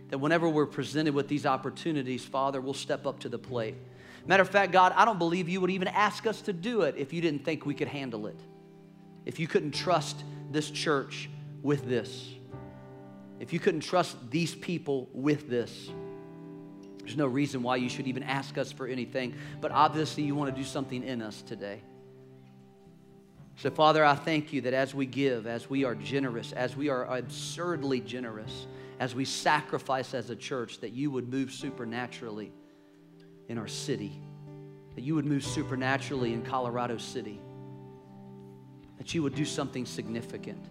that 0.09 0.19
whenever 0.19 0.49
we're 0.49 0.67
presented 0.67 1.15
with 1.15 1.29
these 1.29 1.47
opportunities, 1.47 2.25
Father, 2.25 2.61
we'll 2.61 2.75
step 2.75 3.07
up 3.07 3.21
to 3.21 3.29
the 3.29 3.39
plate. 3.39 3.75
Matter 4.27 4.43
of 4.43 4.51
fact, 4.51 4.73
God, 4.73 4.93
I 4.97 5.05
don't 5.05 5.19
believe 5.19 5.49
you 5.49 5.61
would 5.61 5.71
even 5.71 5.89
ask 5.89 6.27
us 6.27 6.41
to 6.43 6.53
do 6.53 6.83
it 6.83 6.95
if 6.97 7.13
you 7.13 7.21
didn't 7.21 7.45
think 7.45 7.67
we 7.67 7.75
could 7.75 7.89
handle 7.89 8.27
it. 8.27 8.39
If 9.25 9.41
you 9.41 9.47
couldn't 9.47 9.73
trust 9.73 10.23
this 10.51 10.71
church 10.71 11.29
with 11.63 11.89
this. 11.89 12.29
If 13.41 13.53
you 13.53 13.61
couldn't 13.61 13.81
trust 13.81 14.17
these 14.31 14.55
people 14.55 15.09
with 15.13 15.49
this. 15.49 15.91
There's 16.99 17.17
no 17.17 17.27
reason 17.27 17.63
why 17.63 17.77
you 17.77 17.89
should 17.89 18.09
even 18.09 18.23
ask 18.23 18.59
us 18.59 18.73
for 18.73 18.87
anything, 18.87 19.35
but 19.61 19.71
obviously 19.71 20.25
you 20.25 20.35
want 20.35 20.55
to 20.55 20.61
do 20.61 20.67
something 20.67 21.05
in 21.05 21.23
us 21.23 21.43
today. 21.43 21.83
So, 23.59 23.71
Father, 23.71 24.05
I 24.05 24.15
thank 24.15 24.53
you 24.53 24.63
that 24.63 24.75
as 24.75 24.95
we 24.95 25.07
give, 25.07 25.47
as 25.47 25.71
we 25.71 25.85
are 25.85 25.95
generous, 25.95 26.53
as 26.53 26.77
we 26.77 26.89
are 26.89 27.07
absurdly 27.07 28.01
generous, 28.01 28.67
as 28.99 29.15
we 29.15 29.25
sacrifice 29.25 30.15
as 30.15 30.31
a 30.31 30.37
church, 30.37 30.81
that 30.81 30.93
you 30.93 31.11
would 31.11 31.29
move 31.29 31.53
supernaturally 31.53 32.53
in 33.49 33.57
our 33.57 33.69
city, 33.69 34.21
that 34.95 35.03
you 35.03 35.15
would 35.15 35.27
move 35.27 35.45
supernaturally 35.45 36.33
in 36.33 36.43
Colorado 36.43 36.99
City, 36.99 37.41
that 38.99 39.15
you 39.15 39.23
would 39.23 39.35
do 39.35 39.45
something 39.45 39.87
significant 39.87 40.65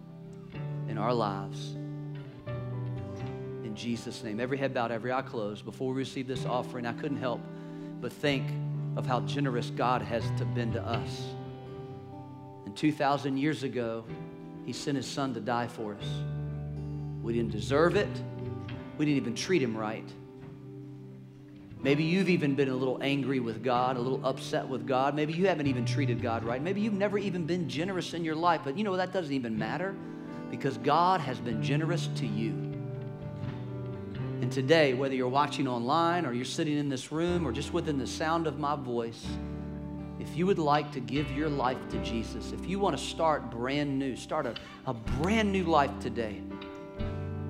in 0.88 0.98
our 0.98 1.14
lives. 1.14 1.76
Jesus' 3.76 4.24
name. 4.24 4.40
Every 4.40 4.58
head 4.58 4.74
bowed, 4.74 4.90
every 4.90 5.12
eye 5.12 5.22
closed. 5.22 5.64
Before 5.64 5.92
we 5.92 5.98
receive 5.98 6.26
this 6.26 6.44
offering, 6.44 6.86
I 6.86 6.92
couldn't 6.92 7.18
help 7.18 7.40
but 8.00 8.12
think 8.12 8.46
of 8.96 9.06
how 9.06 9.20
generous 9.20 9.70
God 9.70 10.02
has 10.02 10.24
been 10.54 10.72
to 10.72 10.82
us. 10.82 11.22
And 12.64 12.76
2,000 12.76 13.36
years 13.36 13.62
ago, 13.62 14.04
He 14.64 14.72
sent 14.72 14.96
His 14.96 15.06
Son 15.06 15.34
to 15.34 15.40
die 15.40 15.68
for 15.68 15.94
us. 15.94 16.06
We 17.22 17.32
didn't 17.32 17.52
deserve 17.52 17.96
it. 17.96 18.08
We 18.98 19.04
didn't 19.04 19.18
even 19.18 19.34
treat 19.34 19.62
him 19.62 19.76
right. 19.76 20.08
Maybe 21.82 22.04
you've 22.04 22.28
even 22.28 22.54
been 22.54 22.68
a 22.68 22.74
little 22.74 22.98
angry 23.02 23.38
with 23.40 23.62
God, 23.62 23.96
a 23.96 24.00
little 24.00 24.24
upset 24.24 24.66
with 24.66 24.86
God. 24.86 25.14
Maybe 25.14 25.34
you 25.34 25.46
haven't 25.46 25.66
even 25.66 25.84
treated 25.84 26.22
God 26.22 26.42
right. 26.42 26.62
Maybe 26.62 26.80
you've 26.80 26.94
never 26.94 27.18
even 27.18 27.44
been 27.44 27.68
generous 27.68 28.14
in 28.14 28.24
your 28.24 28.34
life. 28.34 28.62
But 28.64 28.78
you 28.78 28.84
know, 28.84 28.96
that 28.96 29.12
doesn't 29.12 29.32
even 29.32 29.58
matter 29.58 29.94
because 30.50 30.78
God 30.78 31.20
has 31.20 31.38
been 31.38 31.62
generous 31.62 32.08
to 32.16 32.26
you. 32.26 32.65
And 34.46 34.52
today, 34.52 34.94
whether 34.94 35.12
you're 35.12 35.26
watching 35.26 35.66
online 35.66 36.24
or 36.24 36.32
you're 36.32 36.44
sitting 36.44 36.78
in 36.78 36.88
this 36.88 37.10
room 37.10 37.44
or 37.44 37.50
just 37.50 37.72
within 37.72 37.98
the 37.98 38.06
sound 38.06 38.46
of 38.46 38.60
my 38.60 38.76
voice, 38.76 39.26
if 40.20 40.36
you 40.36 40.46
would 40.46 40.60
like 40.60 40.92
to 40.92 41.00
give 41.00 41.28
your 41.32 41.48
life 41.48 41.80
to 41.90 41.98
Jesus, 42.04 42.52
if 42.52 42.64
you 42.68 42.78
want 42.78 42.96
to 42.96 43.02
start 43.02 43.50
brand 43.50 43.98
new, 43.98 44.14
start 44.14 44.46
a, 44.46 44.54
a 44.86 44.94
brand 44.94 45.50
new 45.50 45.64
life 45.64 45.90
today. 45.98 46.40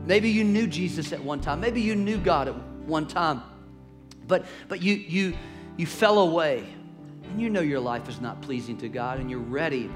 Maybe 0.06 0.30
you 0.30 0.42
knew 0.42 0.66
Jesus 0.66 1.12
at 1.12 1.22
one 1.22 1.38
time. 1.38 1.60
Maybe 1.60 1.82
you 1.82 1.94
knew 1.94 2.16
God 2.16 2.48
at 2.48 2.54
one 2.86 3.06
time. 3.06 3.42
But, 4.26 4.46
but 4.66 4.80
you, 4.80 4.94
you, 4.94 5.36
you 5.76 5.84
fell 5.84 6.20
away. 6.20 6.64
And 7.24 7.38
you 7.38 7.50
know 7.50 7.60
your 7.60 7.80
life 7.80 8.08
is 8.08 8.22
not 8.22 8.40
pleasing 8.40 8.78
to 8.78 8.88
God 8.88 9.20
and 9.20 9.30
you're 9.30 9.38
ready. 9.38 9.90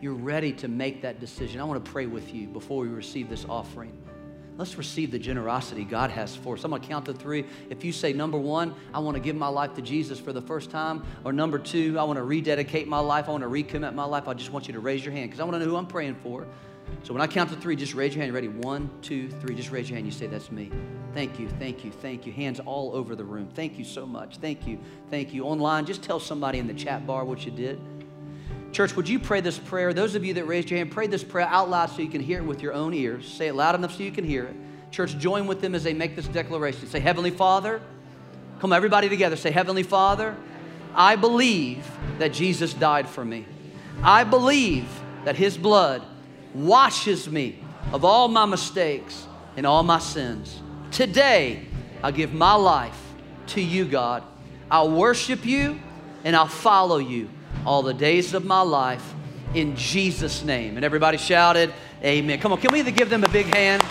You're 0.00 0.12
ready 0.12 0.52
to 0.54 0.66
make 0.66 1.02
that 1.02 1.20
decision. 1.20 1.60
I 1.60 1.64
want 1.64 1.84
to 1.84 1.88
pray 1.88 2.06
with 2.06 2.34
you 2.34 2.48
before 2.48 2.82
we 2.82 2.88
receive 2.88 3.30
this 3.30 3.46
offering. 3.48 3.96
Let's 4.60 4.76
receive 4.76 5.10
the 5.10 5.18
generosity 5.18 5.84
God 5.84 6.10
has 6.10 6.36
for 6.36 6.52
us. 6.52 6.64
I'm 6.64 6.70
going 6.70 6.82
to 6.82 6.86
count 6.86 7.06
to 7.06 7.14
three. 7.14 7.46
If 7.70 7.82
you 7.82 7.92
say, 7.92 8.12
number 8.12 8.36
one, 8.36 8.74
I 8.92 8.98
want 8.98 9.14
to 9.14 9.20
give 9.22 9.34
my 9.34 9.48
life 9.48 9.72
to 9.76 9.80
Jesus 9.80 10.20
for 10.20 10.34
the 10.34 10.42
first 10.42 10.70
time, 10.70 11.02
or 11.24 11.32
number 11.32 11.58
two, 11.58 11.98
I 11.98 12.02
want 12.02 12.18
to 12.18 12.22
rededicate 12.22 12.86
my 12.86 12.98
life, 12.98 13.26
I 13.26 13.30
want 13.30 13.42
to 13.42 13.48
recommit 13.48 13.94
my 13.94 14.04
life, 14.04 14.28
I 14.28 14.34
just 14.34 14.52
want 14.52 14.66
you 14.66 14.74
to 14.74 14.80
raise 14.80 15.02
your 15.02 15.14
hand 15.14 15.30
because 15.30 15.40
I 15.40 15.44
want 15.44 15.54
to 15.54 15.60
know 15.60 15.64
who 15.64 15.76
I'm 15.76 15.86
praying 15.86 16.16
for. 16.16 16.46
So 17.04 17.14
when 17.14 17.22
I 17.22 17.26
count 17.26 17.48
to 17.48 17.56
three, 17.56 17.74
just 17.74 17.94
raise 17.94 18.14
your 18.14 18.20
hand. 18.20 18.34
Ready? 18.34 18.48
One, 18.48 18.90
two, 19.00 19.30
three. 19.30 19.54
Just 19.54 19.70
raise 19.70 19.88
your 19.88 19.96
hand. 19.96 20.04
You 20.04 20.12
say, 20.12 20.26
That's 20.26 20.52
me. 20.52 20.70
Thank 21.14 21.38
you, 21.38 21.48
thank 21.48 21.82
you, 21.82 21.90
thank 21.90 22.26
you. 22.26 22.32
Hands 22.34 22.60
all 22.60 22.94
over 22.94 23.16
the 23.16 23.24
room. 23.24 23.48
Thank 23.54 23.78
you 23.78 23.84
so 23.86 24.04
much. 24.04 24.36
Thank 24.36 24.66
you, 24.66 24.78
thank 25.08 25.32
you. 25.32 25.44
Online, 25.44 25.86
just 25.86 26.02
tell 26.02 26.20
somebody 26.20 26.58
in 26.58 26.66
the 26.66 26.74
chat 26.74 27.06
bar 27.06 27.24
what 27.24 27.46
you 27.46 27.50
did. 27.50 27.80
Church, 28.72 28.94
would 28.94 29.08
you 29.08 29.18
pray 29.18 29.40
this 29.40 29.58
prayer? 29.58 29.92
Those 29.92 30.14
of 30.14 30.24
you 30.24 30.34
that 30.34 30.44
raised 30.44 30.70
your 30.70 30.78
hand, 30.78 30.92
pray 30.92 31.08
this 31.08 31.24
prayer 31.24 31.46
out 31.46 31.68
loud 31.68 31.90
so 31.90 32.02
you 32.02 32.08
can 32.08 32.20
hear 32.20 32.38
it 32.38 32.44
with 32.44 32.62
your 32.62 32.72
own 32.72 32.94
ears. 32.94 33.26
Say 33.26 33.48
it 33.48 33.54
loud 33.54 33.74
enough 33.74 33.96
so 33.96 34.02
you 34.02 34.12
can 34.12 34.24
hear 34.24 34.44
it. 34.44 34.56
Church, 34.92 35.18
join 35.18 35.46
with 35.46 35.60
them 35.60 35.74
as 35.74 35.82
they 35.82 35.92
make 35.92 36.14
this 36.14 36.28
declaration. 36.28 36.86
Say, 36.86 37.00
Heavenly 37.00 37.30
Father, 37.30 37.80
come 38.60 38.72
everybody 38.72 39.08
together. 39.08 39.34
Say, 39.34 39.50
Heavenly 39.50 39.82
Father, 39.82 40.36
I 40.94 41.16
believe 41.16 41.84
that 42.18 42.32
Jesus 42.32 42.72
died 42.72 43.08
for 43.08 43.24
me. 43.24 43.44
I 44.02 44.22
believe 44.22 44.88
that 45.24 45.34
His 45.34 45.58
blood 45.58 46.02
washes 46.54 47.28
me 47.28 47.58
of 47.92 48.04
all 48.04 48.28
my 48.28 48.46
mistakes 48.46 49.26
and 49.56 49.66
all 49.66 49.82
my 49.82 49.98
sins. 49.98 50.60
Today, 50.92 51.66
I 52.02 52.12
give 52.12 52.32
my 52.32 52.54
life 52.54 53.00
to 53.48 53.60
you, 53.60 53.84
God. 53.84 54.22
I'll 54.70 54.90
worship 54.90 55.44
you 55.44 55.80
and 56.22 56.36
I'll 56.36 56.46
follow 56.46 56.98
you 56.98 57.28
all 57.66 57.82
the 57.82 57.94
days 57.94 58.34
of 58.34 58.44
my 58.44 58.60
life 58.62 59.14
in 59.54 59.76
Jesus' 59.76 60.44
name. 60.44 60.76
And 60.76 60.84
everybody 60.84 61.18
shouted, 61.18 61.72
Amen. 62.02 62.38
Come 62.40 62.52
on, 62.52 62.60
can 62.60 62.72
we 62.72 62.82
give 62.90 63.10
them 63.10 63.24
a 63.24 63.28
big 63.28 63.46
hand? 63.46 63.82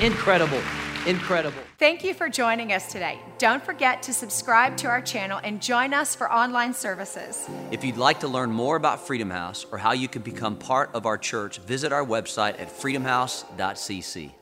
Incredible. 0.00 0.60
Incredible. 1.06 1.58
Thank 1.78 2.04
you 2.04 2.12
for 2.12 2.28
joining 2.28 2.72
us 2.72 2.92
today. 2.92 3.18
Don't 3.38 3.64
forget 3.64 4.02
to 4.02 4.12
subscribe 4.12 4.76
to 4.78 4.88
our 4.88 5.00
channel 5.00 5.40
and 5.42 5.62
join 5.62 5.94
us 5.94 6.14
for 6.14 6.30
online 6.30 6.74
services. 6.74 7.48
If 7.70 7.84
you'd 7.84 7.96
like 7.96 8.20
to 8.20 8.28
learn 8.28 8.50
more 8.50 8.76
about 8.76 9.06
Freedom 9.06 9.30
House 9.30 9.64
or 9.72 9.78
how 9.78 9.92
you 9.92 10.08
can 10.08 10.20
become 10.20 10.56
part 10.56 10.90
of 10.94 11.06
our 11.06 11.16
church, 11.16 11.58
visit 11.60 11.90
our 11.90 12.04
website 12.04 12.60
at 12.60 12.68
freedomhouse.cc. 12.68 14.32